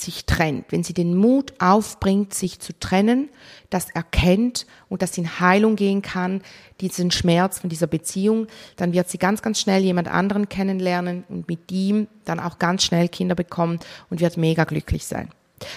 sich 0.00 0.26
trennt, 0.26 0.66
wenn 0.70 0.82
sie 0.82 0.94
den 0.94 1.14
Mut 1.16 1.54
aufbringt, 1.58 2.34
sich 2.34 2.60
zu 2.60 2.78
trennen, 2.78 3.28
das 3.70 3.90
erkennt 3.90 4.66
und 4.88 5.02
das 5.02 5.16
in 5.18 5.40
Heilung 5.40 5.76
gehen 5.76 6.02
kann, 6.02 6.42
diesen 6.80 7.10
Schmerz 7.10 7.58
von 7.58 7.70
dieser 7.70 7.86
Beziehung, 7.86 8.46
dann 8.76 8.92
wird 8.92 9.08
sie 9.08 9.18
ganz, 9.18 9.42
ganz 9.42 9.60
schnell 9.60 9.82
jemand 9.82 10.08
anderen 10.08 10.48
kennenlernen 10.48 11.24
und 11.28 11.48
mit 11.48 11.70
ihm 11.70 12.08
dann 12.24 12.40
auch 12.40 12.58
ganz 12.58 12.84
schnell 12.84 13.08
Kinder 13.08 13.34
bekommen 13.34 13.78
und 14.10 14.20
wird 14.20 14.36
mega 14.36 14.64
glücklich 14.64 15.06
sein. 15.06 15.30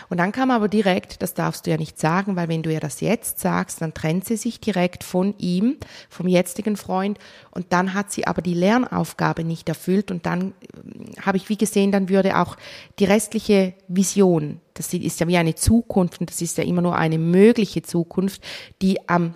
Und 0.09 0.17
dann 0.17 0.31
kam 0.31 0.51
aber 0.51 0.67
direkt, 0.67 1.21
das 1.21 1.33
darfst 1.33 1.65
du 1.65 1.71
ja 1.71 1.77
nicht 1.77 1.99
sagen, 1.99 2.35
weil 2.35 2.47
wenn 2.47 2.63
du 2.63 2.71
ihr 2.71 2.79
das 2.79 3.01
jetzt 3.01 3.39
sagst, 3.39 3.81
dann 3.81 3.93
trennt 3.93 4.25
sie 4.25 4.37
sich 4.37 4.59
direkt 4.59 5.03
von 5.03 5.35
ihm, 5.37 5.77
vom 6.09 6.27
jetzigen 6.27 6.77
Freund. 6.77 7.19
Und 7.51 7.73
dann 7.73 7.93
hat 7.93 8.11
sie 8.11 8.27
aber 8.27 8.41
die 8.41 8.53
Lernaufgabe 8.53 9.43
nicht 9.43 9.69
erfüllt. 9.69 10.11
Und 10.11 10.25
dann 10.25 10.53
äh, 10.61 11.21
habe 11.21 11.37
ich 11.37 11.49
wie 11.49 11.57
gesehen, 11.57 11.91
dann 11.91 12.09
würde 12.09 12.37
auch 12.37 12.57
die 12.99 13.05
restliche 13.05 13.73
Vision, 13.87 14.59
das 14.73 14.93
ist 14.93 15.19
ja 15.19 15.27
wie 15.27 15.37
eine 15.37 15.55
Zukunft 15.55 16.19
und 16.19 16.29
das 16.29 16.41
ist 16.41 16.57
ja 16.57 16.63
immer 16.63 16.81
nur 16.81 16.95
eine 16.95 17.19
mögliche 17.19 17.83
Zukunft, 17.83 18.41
die 18.81 19.07
am 19.07 19.35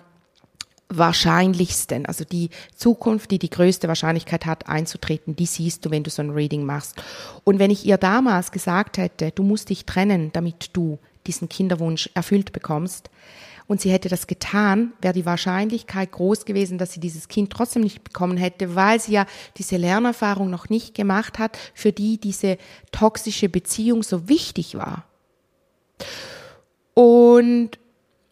wahrscheinlichsten, 0.88 2.06
also 2.06 2.24
die 2.24 2.50
Zukunft, 2.74 3.30
die 3.30 3.38
die 3.38 3.50
größte 3.50 3.88
Wahrscheinlichkeit 3.88 4.46
hat, 4.46 4.68
einzutreten, 4.68 5.36
die 5.36 5.46
siehst 5.46 5.84
du, 5.84 5.90
wenn 5.90 6.02
du 6.02 6.10
so 6.10 6.22
ein 6.22 6.30
Reading 6.30 6.64
machst. 6.64 6.96
Und 7.44 7.58
wenn 7.58 7.70
ich 7.70 7.84
ihr 7.84 7.98
damals 7.98 8.52
gesagt 8.52 8.98
hätte, 8.98 9.30
du 9.30 9.42
musst 9.42 9.68
dich 9.68 9.84
trennen, 9.84 10.30
damit 10.32 10.70
du 10.72 10.98
diesen 11.26 11.48
Kinderwunsch 11.48 12.08
erfüllt 12.14 12.52
bekommst, 12.52 13.10
und 13.68 13.82
sie 13.82 13.92
hätte 13.92 14.08
das 14.08 14.26
getan, 14.26 14.94
wäre 15.02 15.12
die 15.12 15.26
Wahrscheinlichkeit 15.26 16.10
groß 16.10 16.46
gewesen, 16.46 16.78
dass 16.78 16.92
sie 16.92 17.00
dieses 17.00 17.28
Kind 17.28 17.52
trotzdem 17.52 17.82
nicht 17.82 18.02
bekommen 18.02 18.38
hätte, 18.38 18.74
weil 18.74 18.98
sie 18.98 19.12
ja 19.12 19.26
diese 19.58 19.76
Lernerfahrung 19.76 20.48
noch 20.48 20.70
nicht 20.70 20.94
gemacht 20.94 21.38
hat, 21.38 21.58
für 21.74 21.92
die 21.92 22.18
diese 22.18 22.56
toxische 22.92 23.50
Beziehung 23.50 24.02
so 24.02 24.26
wichtig 24.26 24.76
war. 24.76 25.04
Und 26.94 27.78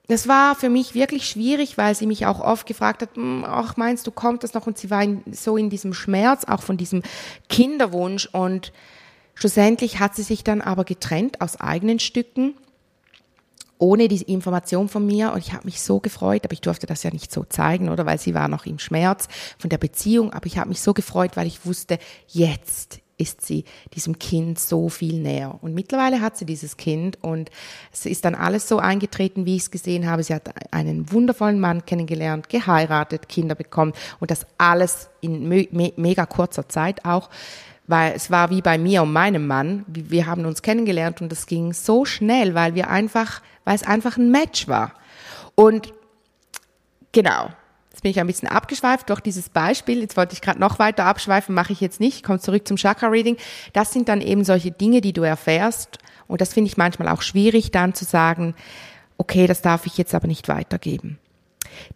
das 0.09 0.29
war 0.29 0.55
für 0.55 0.69
mich 0.69 0.95
wirklich 0.95 1.29
schwierig, 1.29 1.79
weil 1.79 1.95
sie 1.95 2.07
mich 2.07 2.27
auch 2.27 2.41
oft 2.41 2.67
gefragt 2.67 3.03
hat, 3.03 3.17
hm, 3.17 3.45
ach 3.47 3.77
meinst 3.77 4.07
du, 4.07 4.11
kommt 4.11 4.45
das 4.45 4.55
noch? 4.55 4.67
Und 4.67 4.79
sie 4.79 4.91
war 4.91 5.03
in, 5.03 5.23
so 5.33 5.57
in 5.57 5.69
diesem 5.69 5.95
Schmerz, 5.95 6.45
auch 6.45 6.63
von 6.63 6.77
diesem 6.77 7.03
Kinderwunsch. 7.49 8.27
Und 8.27 8.73
schlussendlich 9.35 9.99
hat 9.99 10.15
sie 10.15 10.23
sich 10.23 10.45
dann 10.45 10.61
aber 10.61 10.85
getrennt 10.85 11.41
aus 11.41 11.61
eigenen 11.61 11.99
Stücken, 11.99 12.55
ohne 13.79 14.07
die 14.07 14.23
Information 14.23 14.89
von 14.89 15.05
mir. 15.05 15.33
Und 15.33 15.39
ich 15.39 15.53
habe 15.53 15.65
mich 15.65 15.81
so 15.81 15.99
gefreut, 15.99 16.45
aber 16.45 16.53
ich 16.53 16.61
durfte 16.61 16.87
das 16.87 17.03
ja 17.03 17.11
nicht 17.11 17.33
so 17.33 17.45
zeigen, 17.45 17.89
oder? 17.89 18.07
Weil 18.07 18.19
sie 18.19 18.33
war 18.33 18.47
noch 18.47 18.65
im 18.65 18.79
Schmerz 18.79 19.27
von 19.59 19.71
der 19.71 19.79
Beziehung. 19.79 20.33
Aber 20.33 20.47
ich 20.47 20.57
habe 20.57 20.69
mich 20.69 20.81
so 20.81 20.95
gefreut, 20.95 21.33
weil 21.37 21.49
ich 21.49 21.67
wusste, 21.67 21.99
jetzt 22.29 23.01
ist 23.19 23.45
sie 23.45 23.65
diesem 23.95 24.19
Kind 24.19 24.59
so 24.59 24.89
viel 24.89 25.21
näher. 25.21 25.59
Und 25.63 25.75
mittlerweile 25.75 26.21
hat 26.21 26.37
sie 26.37 26.45
dieses 26.45 26.77
Kind 26.77 27.19
und 27.23 27.51
es 27.93 28.07
ist 28.07 28.25
dann 28.25 28.35
alles 28.35 28.69
so 28.69 28.79
eingetreten, 28.79 29.47
wie 29.47 29.57
ich 29.57 29.63
es 29.63 29.71
gesehen 29.71 30.09
habe. 30.09 30.23
Sie 30.23 30.35
hat 30.35 30.51
einen 30.73 31.11
wundervollen 31.11 31.59
Mann 31.59 31.87
kennengelernt, 31.87 32.49
geheiratet, 32.49 33.29
Kinder 33.29 33.55
bekommen 33.55 33.93
und 34.21 34.31
das 34.31 34.47
alles 34.59 35.09
in 35.21 35.49
me 35.49 35.67
mega 35.97 36.27
kurzer 36.27 36.69
Zeit 36.69 37.05
auch. 37.05 37.31
Weil 37.89 38.15
es 38.15 38.31
war 38.31 38.51
wie 38.51 38.63
bei 38.63 38.79
mir 38.79 39.03
und 39.03 39.13
meinem 39.13 39.47
Mann. 39.47 39.85
Wir 39.87 40.27
haben 40.27 40.45
uns 40.45 40.61
kennengelernt 40.61 41.23
und 41.23 41.33
es 41.33 41.47
ging 41.47 41.73
so 41.73 42.05
schnell, 42.05 42.55
weil 42.55 42.75
wir 42.75 42.91
einfach, 42.91 43.43
weil 43.65 43.77
es 43.77 43.85
einfach 43.85 44.17
ein 44.17 44.33
Match 44.33 44.67
war. 44.67 44.93
Und 45.55 45.93
genau, 47.13 47.51
Jetzt 47.97 48.03
bin 48.03 48.11
ich 48.11 48.21
ein 48.21 48.27
bisschen 48.27 48.49
abgeschweift 48.49 49.09
durch 49.09 49.21
dieses 49.21 49.49
Beispiel. 49.49 50.01
Jetzt 50.01 50.19
wollte 50.19 50.35
ich 50.35 50.43
gerade 50.43 50.61
noch 50.61 50.79
weiter 50.79 51.07
abschweifen, 51.07 51.55
mache 51.55 51.73
ich 51.73 51.81
jetzt 51.81 51.99
nicht. 51.99 52.17
Ich 52.17 52.23
komme 52.23 52.39
zurück 52.39 52.69
zum 52.69 52.77
Chakra-Reading. 52.77 53.39
Das 53.73 53.91
sind 53.91 54.11
dann 54.11 54.21
eben 54.21 54.45
solche 54.45 54.71
Dinge, 54.71 55.01
die 55.01 55.15
du 55.15 55.23
erfährst. 55.23 55.97
Und 56.29 56.43
das 56.43 56.53
finde 56.53 56.69
ich 56.69 56.77
manchmal 56.77 57.09
auch 57.09 57.23
schwierig, 57.23 57.71
dann 57.71 57.95
zu 57.95 58.05
sagen, 58.05 58.55
okay, 59.17 59.47
das 59.47 59.63
darf 59.63 59.87
ich 59.87 59.97
jetzt 59.97 60.15
aber 60.15 60.27
nicht 60.27 60.47
weitergeben. 60.49 61.19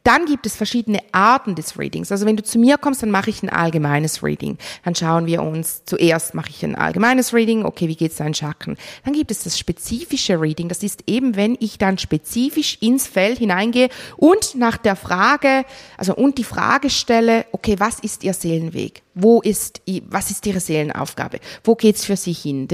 Dann 0.03 0.27
gibt 0.27 0.47
es 0.47 0.57
verschiedene 0.57 1.01
Arten 1.13 1.55
des 1.55 1.79
Readings. 1.79 2.11
Also 2.13 2.27
wenn 2.27 2.37
du 2.37 2.43
zu 2.43 2.59
mir 2.59 2.79
kommst, 2.79 3.03
dann 3.03 3.11
mache 3.11 3.31
ich 3.31 3.43
ein 3.43 3.49
allgemeines 3.49 4.23
Reading. 4.23 4.59
Dann 4.85 4.95
schauen 4.95 5.27
wir 5.27 5.43
uns, 5.43 5.83
zuerst 5.85 6.35
mache 6.35 6.51
ich 6.51 6.65
ein 6.65 6.75
allgemeines 6.75 7.33
Reading, 7.35 7.65
okay, 7.65 7.89
wie 7.89 7.97
geht 7.97 8.13
es 8.13 8.19
deinen 8.19 8.35
Chakren? 8.35 8.77
Dann 9.05 9.15
gibt 9.15 9.31
es 9.31 9.45
das 9.45 9.59
spezifische 9.59 10.41
Reading. 10.41 10.69
Das 10.69 10.83
ist 10.83 11.05
eben, 11.07 11.37
wenn 11.37 11.57
ich 11.61 11.79
dann 11.79 11.99
spezifisch 11.99 12.79
ins 12.81 13.07
Feld 13.07 13.39
hineingehe 13.39 13.89
und 14.17 14.55
nach 14.55 14.77
der 14.77 14.97
Frage, 14.97 15.65
also 15.97 16.15
und 16.15 16.39
die 16.39 16.45
Frage 16.45 16.91
stelle, 16.91 17.47
okay, 17.53 17.77
was 17.79 18.01
ist 18.01 18.25
ihr 18.25 18.35
Seelenweg? 18.35 19.03
Wo 19.15 19.41
ist, 19.41 19.83
was 20.09 20.31
ist 20.31 20.47
ihre 20.47 20.61
Seelenaufgabe? 20.61 21.41
Wo 21.65 21.75
geht's 21.75 22.05
für 22.05 22.17
sie 22.17 22.33
hin? 22.33 22.69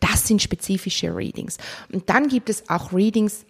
Das 0.00 0.26
sind 0.28 0.42
spezifische 0.42 1.14
Readings. 1.14 1.56
Und 1.90 2.08
dann 2.10 2.28
gibt 2.28 2.50
es 2.50 2.68
auch 2.68 2.92
Readings, 2.92 3.44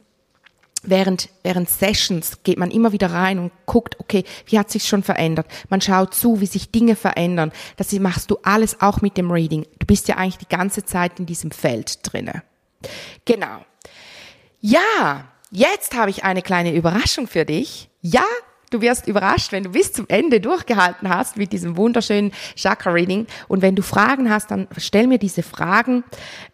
während, 0.83 1.29
während 1.43 1.69
Sessions 1.69 2.43
geht 2.43 2.59
man 2.59 2.71
immer 2.71 2.93
wieder 2.93 3.11
rein 3.11 3.39
und 3.39 3.53
guckt, 3.67 3.99
okay, 4.01 4.25
wie 4.47 4.59
hat 4.59 4.71
sich 4.71 4.87
schon 4.87 5.03
verändert? 5.03 5.47
Man 5.69 5.81
schaut 5.81 6.15
zu, 6.15 6.41
wie 6.41 6.47
sich 6.47 6.71
Dinge 6.71 6.97
verändern. 6.97 7.53
Das 7.77 7.93
machst 7.93 8.31
du 8.31 8.39
alles 8.43 8.81
auch 8.81 9.01
mit 9.01 9.17
dem 9.17 9.31
Reading. 9.31 9.67
Du 9.79 9.87
bist 9.87 10.09
ja 10.09 10.17
eigentlich 10.17 10.39
die 10.39 10.49
ganze 10.49 10.85
Zeit 10.85 11.19
in 11.19 11.27
diesem 11.27 11.51
Feld 11.51 11.99
drinne. 12.03 12.43
Genau. 13.25 13.65
Ja, 14.61 15.25
jetzt 15.51 15.97
habe 15.97 16.11
ich 16.11 16.25
eine 16.25 16.43
kleine 16.43 16.75
Überraschung 16.75 17.27
für 17.27 17.45
dich. 17.45 17.89
Ja, 18.03 18.25
du 18.71 18.81
wirst 18.81 19.07
überrascht, 19.07 19.53
wenn 19.53 19.65
du 19.65 19.71
bis 19.71 19.93
zum 19.93 20.07
Ende 20.09 20.41
durchgehalten 20.41 21.09
hast 21.09 21.37
mit 21.37 21.53
diesem 21.53 21.77
wunderschönen 21.77 22.33
Chakra-Reading. 22.57 23.27
Und 23.49 23.63
wenn 23.63 23.75
du 23.75 23.83
Fragen 23.83 24.31
hast, 24.31 24.51
dann 24.51 24.69
stell 24.77 25.07
mir 25.07 25.19
diese 25.19 25.43
Fragen. 25.43 26.05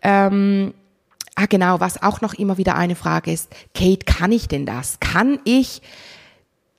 Ähm, 0.03 0.75
Ah, 1.37 1.47
genau, 1.47 1.81
was 1.81 2.03
auch 2.03 2.21
noch 2.21 2.35
immer 2.35 2.59
wieder 2.59 2.75
eine 2.75 2.97
Frage 2.97 3.33
ist. 3.33 3.51
Kate, 3.75 4.05
kann 4.05 4.33
ich 4.33 4.49
denn 4.49 4.67
das? 4.67 4.99
Kann 5.01 5.39
ich 5.45 5.83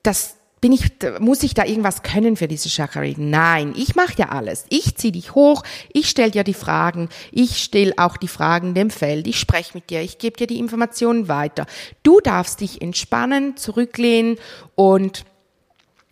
das 0.03 0.37
bin 0.59 0.71
ich, 0.71 0.89
muss 1.19 1.43
ich 1.43 1.53
da 1.53 1.65
irgendwas 1.65 2.01
können 2.01 2.35
für 2.35 2.47
diese 2.47 2.69
Reading? 2.95 3.29
Nein, 3.29 3.73
ich 3.77 3.95
mache 3.95 4.13
ja 4.17 4.29
alles. 4.29 4.65
Ich 4.69 4.95
ziehe 4.95 5.11
dich 5.11 5.35
hoch, 5.35 5.63
ich 5.93 6.09
stelle 6.09 6.31
dir 6.31 6.43
die 6.43 6.55
Fragen, 6.55 7.09
ich 7.31 7.63
stelle 7.63 7.93
auch 7.97 8.17
die 8.17 8.27
Fragen 8.27 8.73
dem 8.73 8.89
Feld, 8.89 9.27
ich 9.27 9.39
spreche 9.39 9.71
mit 9.75 9.89
dir, 9.89 10.01
ich 10.01 10.17
gebe 10.17 10.35
dir 10.35 10.47
die 10.47 10.57
Informationen 10.57 11.27
weiter. 11.27 11.67
Du 12.01 12.19
darfst 12.21 12.61
dich 12.61 12.81
entspannen, 12.81 13.55
zurücklehnen 13.57 14.37
und 14.73 15.25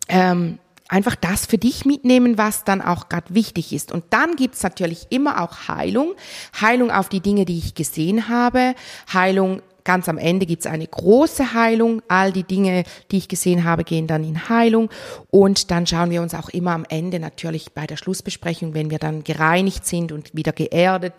ähm, 0.08 0.58
einfach 0.88 1.16
das 1.16 1.46
für 1.46 1.58
dich 1.58 1.84
mitnehmen, 1.84 2.38
was 2.38 2.64
dann 2.64 2.82
auch 2.82 3.08
gerade 3.08 3.34
wichtig 3.34 3.72
ist. 3.72 3.92
Und 3.92 4.04
dann 4.10 4.36
gibt's 4.36 4.62
natürlich 4.62 5.06
immer 5.10 5.42
auch 5.42 5.68
Heilung. 5.68 6.14
Heilung 6.60 6.90
auf 6.90 7.08
die 7.08 7.20
Dinge, 7.20 7.44
die 7.44 7.58
ich 7.58 7.74
gesehen 7.74 8.28
habe. 8.28 8.74
Heilung 9.12 9.62
ganz 9.86 10.08
am 10.08 10.18
Ende 10.18 10.44
gibt's 10.46 10.66
eine 10.66 10.86
große 10.86 11.54
Heilung. 11.54 12.02
All 12.08 12.32
die 12.32 12.42
Dinge, 12.42 12.84
die 13.10 13.18
ich 13.18 13.28
gesehen 13.28 13.64
habe, 13.64 13.84
gehen 13.84 14.06
dann 14.06 14.24
in 14.24 14.48
Heilung. 14.48 14.90
Und 15.30 15.70
dann 15.70 15.86
schauen 15.86 16.10
wir 16.10 16.20
uns 16.20 16.34
auch 16.34 16.50
immer 16.50 16.72
am 16.72 16.84
Ende 16.88 17.18
natürlich 17.20 17.72
bei 17.72 17.86
der 17.86 17.96
Schlussbesprechung, 17.96 18.74
wenn 18.74 18.90
wir 18.90 18.98
dann 18.98 19.24
gereinigt 19.24 19.86
sind 19.86 20.12
und 20.12 20.34
wieder 20.34 20.52
geerdet, 20.52 21.14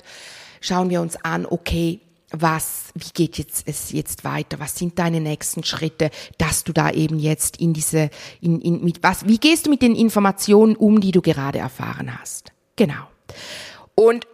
schauen 0.62 0.89
wir 0.89 1.01
uns 1.01 1.15
an, 1.23 1.45
okay, 1.45 2.01
was, 2.32 2.92
wie 2.94 3.12
geht 3.13 3.38
jetzt 3.38 3.68
es 3.68 3.92
jetzt 3.92 4.24
weiter? 4.24 4.60
Was 4.60 4.76
sind 4.76 5.00
deine 5.00 5.22
nächsten 5.22 5.63
Schritte, 5.63 6.10
dass 6.38 6.63
du 6.63 6.74
da 6.74 6.92
eben 6.92 7.20
jetzt 7.20 7.58
in 7.58 7.74
diese, 7.74 8.10
in, 8.42 8.60
in, 8.62 8.84
mit 8.84 9.02
was, 9.02 9.28
wie 9.28 9.38
gehst 9.38 9.66
du 9.66 9.70
mit 9.70 9.82
den 9.82 9.96
Informationen 9.96 10.76
um, 10.76 11.00
die 11.00 11.12
du 11.12 11.22
gerade 11.22 11.60
erfahren 11.60 12.20
hast? 12.20 12.52
Genau. 12.76 13.08
Und 13.96 14.28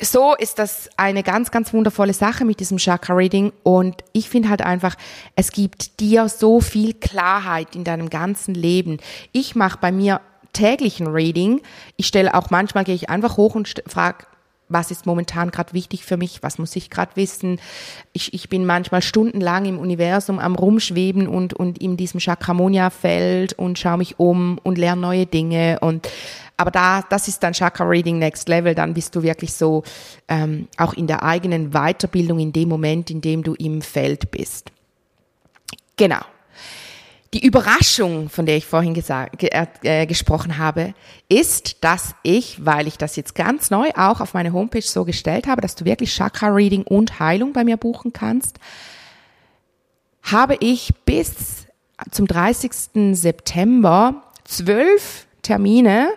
so 0.00 0.34
ist 0.34 0.58
das 0.58 0.88
eine 0.96 1.22
ganz, 1.22 1.50
ganz 1.50 1.72
wundervolle 1.72 2.14
Sache 2.14 2.44
mit 2.44 2.60
diesem 2.60 2.78
Chakra 2.78 3.14
Reading. 3.14 3.52
Und 3.62 4.02
ich 4.12 4.28
finde 4.28 4.48
halt 4.48 4.62
einfach, 4.62 4.96
es 5.36 5.52
gibt 5.52 6.00
dir 6.00 6.28
so 6.28 6.60
viel 6.60 6.94
Klarheit 6.94 7.76
in 7.76 7.84
deinem 7.84 8.10
ganzen 8.10 8.54
Leben. 8.54 8.98
Ich 9.32 9.54
mache 9.54 9.78
bei 9.80 9.92
mir 9.92 10.20
täglichen 10.52 11.08
Reading. 11.08 11.60
Ich 11.96 12.06
stelle 12.06 12.34
auch 12.34 12.50
manchmal 12.50 12.84
gehe 12.84 12.94
ich 12.94 13.10
einfach 13.10 13.36
hoch 13.36 13.54
und 13.54 13.82
frage 13.86 14.26
was 14.68 14.90
ist 14.90 15.06
momentan 15.06 15.50
gerade 15.50 15.72
wichtig 15.72 16.04
für 16.04 16.16
mich, 16.16 16.42
was 16.42 16.58
muss 16.58 16.74
ich 16.76 16.90
gerade 16.90 17.16
wissen. 17.16 17.60
Ich, 18.12 18.32
ich 18.34 18.48
bin 18.48 18.66
manchmal 18.66 19.02
stundenlang 19.02 19.66
im 19.66 19.78
Universum 19.78 20.38
am 20.38 20.54
Rumschweben 20.54 21.28
und, 21.28 21.54
und 21.54 21.78
in 21.78 21.96
diesem 21.96 22.20
Chakramonia-Feld 22.20 23.52
und 23.54 23.78
schaue 23.78 23.98
mich 23.98 24.18
um 24.18 24.58
und 24.62 24.78
lerne 24.78 25.00
neue 25.00 25.26
Dinge. 25.26 25.78
Und 25.80 26.08
aber 26.56 26.70
da, 26.70 27.02
das 27.02 27.28
ist 27.28 27.42
dann 27.42 27.52
Chakra 27.52 27.84
Reading 27.84 28.18
Next 28.18 28.48
Level, 28.48 28.74
dann 28.74 28.94
bist 28.94 29.14
du 29.16 29.22
wirklich 29.22 29.52
so 29.52 29.82
ähm, 30.28 30.68
auch 30.76 30.94
in 30.94 31.06
der 31.06 31.22
eigenen 31.22 31.70
Weiterbildung 31.70 32.38
in 32.38 32.52
dem 32.52 32.68
Moment, 32.68 33.10
in 33.10 33.20
dem 33.20 33.42
du 33.42 33.54
im 33.54 33.82
Feld 33.82 34.30
bist. 34.30 34.70
Genau. 35.96 36.20
Die 37.34 37.44
Überraschung, 37.44 38.28
von 38.28 38.46
der 38.46 38.56
ich 38.56 38.64
vorhin 38.64 38.94
gesagt, 38.94 39.42
äh, 39.42 39.66
äh, 39.82 40.06
gesprochen 40.06 40.56
habe, 40.56 40.94
ist, 41.28 41.82
dass 41.82 42.14
ich, 42.22 42.64
weil 42.64 42.86
ich 42.86 42.96
das 42.96 43.16
jetzt 43.16 43.34
ganz 43.34 43.72
neu 43.72 43.90
auch 43.96 44.20
auf 44.20 44.34
meine 44.34 44.52
Homepage 44.52 44.80
so 44.80 45.04
gestellt 45.04 45.48
habe, 45.48 45.60
dass 45.60 45.74
du 45.74 45.84
wirklich 45.84 46.14
Chakra-Reading 46.14 46.84
und 46.84 47.18
Heilung 47.18 47.52
bei 47.52 47.64
mir 47.64 47.76
buchen 47.76 48.12
kannst, 48.12 48.60
habe 50.22 50.56
ich 50.60 50.94
bis 51.04 51.66
zum 52.12 52.28
30. 52.28 53.16
September 53.16 54.22
zwölf 54.44 55.26
Termine 55.42 56.10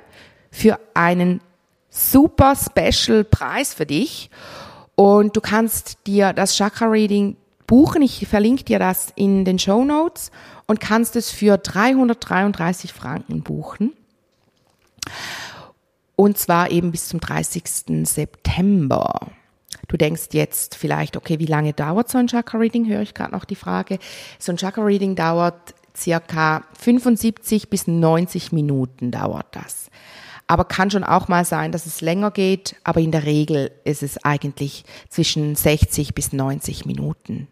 für 0.52 0.80
einen 0.94 1.42
super 1.90 2.54
Special 2.56 3.24
Preis 3.24 3.74
für 3.74 3.88
dich. 3.88 4.30
Und 4.94 5.36
du 5.36 5.42
kannst 5.42 5.98
dir 6.06 6.32
das 6.32 6.56
Chakra 6.56 6.86
Reading 6.86 7.38
buchen. 7.68 8.02
Ich 8.02 8.28
verlinke 8.28 8.64
dir 8.64 8.80
das 8.80 9.12
in 9.16 9.46
den 9.46 9.60
Show 9.60 9.84
Notes 9.84 10.32
und 10.66 10.80
kannst 10.80 11.16
es 11.16 11.30
für 11.30 11.58
333 11.58 12.94
Franken 12.94 13.44
buchen. 13.44 13.94
Und 16.16 16.38
zwar 16.38 16.72
eben 16.72 16.92
bis 16.92 17.10
zum 17.10 17.20
30. 17.20 18.08
September. 18.08 19.28
Du 19.88 19.98
denkst 19.98 20.30
jetzt 20.32 20.76
vielleicht, 20.76 21.16
okay, 21.16 21.40
wie 21.40 21.46
lange 21.46 21.74
dauert 21.74 22.10
so 22.10 22.18
ein 22.18 22.28
Chakra-Reading? 22.28 22.88
Höre 22.88 23.02
ich 23.04 23.14
gerade 23.14 23.32
noch 23.32 23.46
die 23.46 23.56
Frage. 23.56 24.00
So 24.40 24.52
ein 24.52 24.58
Chakra-Reading 24.58 25.16
dauert 25.16 25.76
circa 25.96 26.64
75 26.80 27.70
bis 27.70 27.88
90 27.88 28.52
Minuten 28.52 29.12
dauert 29.12 29.48
das. 29.52 29.90
Aber 30.48 30.66
kann 30.66 30.90
schon 30.90 31.04
auch 31.04 31.28
mal 31.28 31.44
sein, 31.44 31.72
dass 31.72 31.86
es 31.86 32.02
länger 32.02 32.32
geht, 32.32 32.76
aber 32.84 33.02
in 33.02 33.12
der 33.12 33.26
Regel 33.26 33.72
ist 33.84 34.02
es 34.02 34.24
eigentlich 34.24 34.86
zwischen 35.10 35.56
60 35.56 36.16
bis 36.16 36.32
90 36.32 36.86
Minuten. 36.86 37.48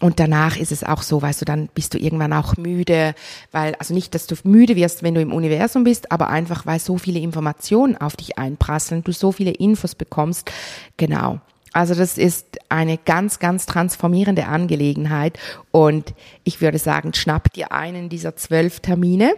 Und 0.00 0.18
danach 0.18 0.56
ist 0.56 0.72
es 0.72 0.82
auch 0.82 1.02
so, 1.02 1.22
weißt 1.22 1.42
du, 1.42 1.44
dann 1.44 1.68
bist 1.72 1.94
du 1.94 1.98
irgendwann 1.98 2.32
auch 2.32 2.56
müde, 2.56 3.14
weil, 3.52 3.76
also 3.76 3.94
nicht, 3.94 4.14
dass 4.14 4.26
du 4.26 4.34
müde 4.42 4.74
wirst, 4.74 5.02
wenn 5.04 5.14
du 5.14 5.20
im 5.20 5.32
Universum 5.32 5.84
bist, 5.84 6.10
aber 6.10 6.28
einfach, 6.28 6.66
weil 6.66 6.80
so 6.80 6.98
viele 6.98 7.20
Informationen 7.20 7.96
auf 7.96 8.16
dich 8.16 8.36
einprasseln, 8.36 9.04
du 9.04 9.12
so 9.12 9.30
viele 9.30 9.52
Infos 9.52 9.94
bekommst. 9.94 10.50
Genau. 10.96 11.40
Also 11.72 11.94
das 11.94 12.18
ist 12.18 12.58
eine 12.68 12.98
ganz, 12.98 13.38
ganz 13.38 13.66
transformierende 13.66 14.46
Angelegenheit. 14.46 15.38
Und 15.70 16.12
ich 16.42 16.60
würde 16.60 16.78
sagen, 16.78 17.14
schnapp 17.14 17.52
dir 17.52 17.72
einen 17.72 18.08
dieser 18.08 18.36
zwölf 18.36 18.80
Termine, 18.80 19.34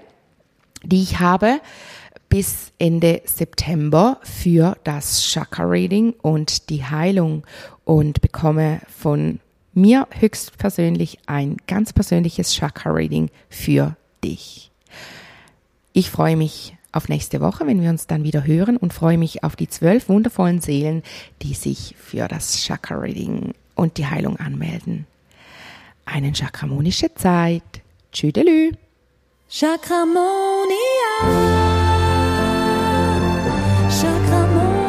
die 0.82 1.02
ich 1.02 1.20
habe 1.20 1.60
bis 2.28 2.72
Ende 2.78 3.22
September 3.24 4.18
für 4.22 4.76
das 4.84 5.22
Chakra 5.22 5.64
Reading 5.64 6.12
und 6.22 6.70
die 6.70 6.84
Heilung 6.84 7.44
und 7.84 8.20
bekomme 8.20 8.80
von 8.88 9.38
mir 9.76 10.08
höchstpersönlich 10.10 11.18
ein 11.26 11.58
ganz 11.66 11.92
persönliches 11.92 12.54
Chakra-Reading 12.54 13.30
für 13.48 13.96
dich. 14.24 14.70
Ich 15.92 16.10
freue 16.10 16.36
mich 16.36 16.76
auf 16.92 17.08
nächste 17.08 17.40
Woche, 17.40 17.66
wenn 17.66 17.82
wir 17.82 17.90
uns 17.90 18.06
dann 18.06 18.24
wieder 18.24 18.46
hören 18.46 18.76
und 18.78 18.94
freue 18.94 19.18
mich 19.18 19.44
auf 19.44 19.54
die 19.54 19.68
zwölf 19.68 20.08
wundervollen 20.08 20.60
Seelen, 20.60 21.02
die 21.42 21.54
sich 21.54 21.94
für 21.98 22.26
das 22.26 22.64
Chakra-Reading 22.64 23.52
und 23.74 23.98
die 23.98 24.06
Heilung 24.06 24.38
anmelden. 24.38 25.06
Einen 26.06 26.34
chakramonische 26.34 27.14
Zeit. 27.14 27.62
Tschüdelü. 28.12 28.72
Chakramonia. 29.48 30.16
Chakramonia. 33.88 34.86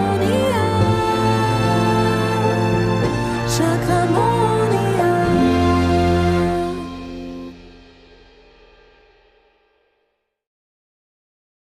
Chakramonia. 3.47 4.06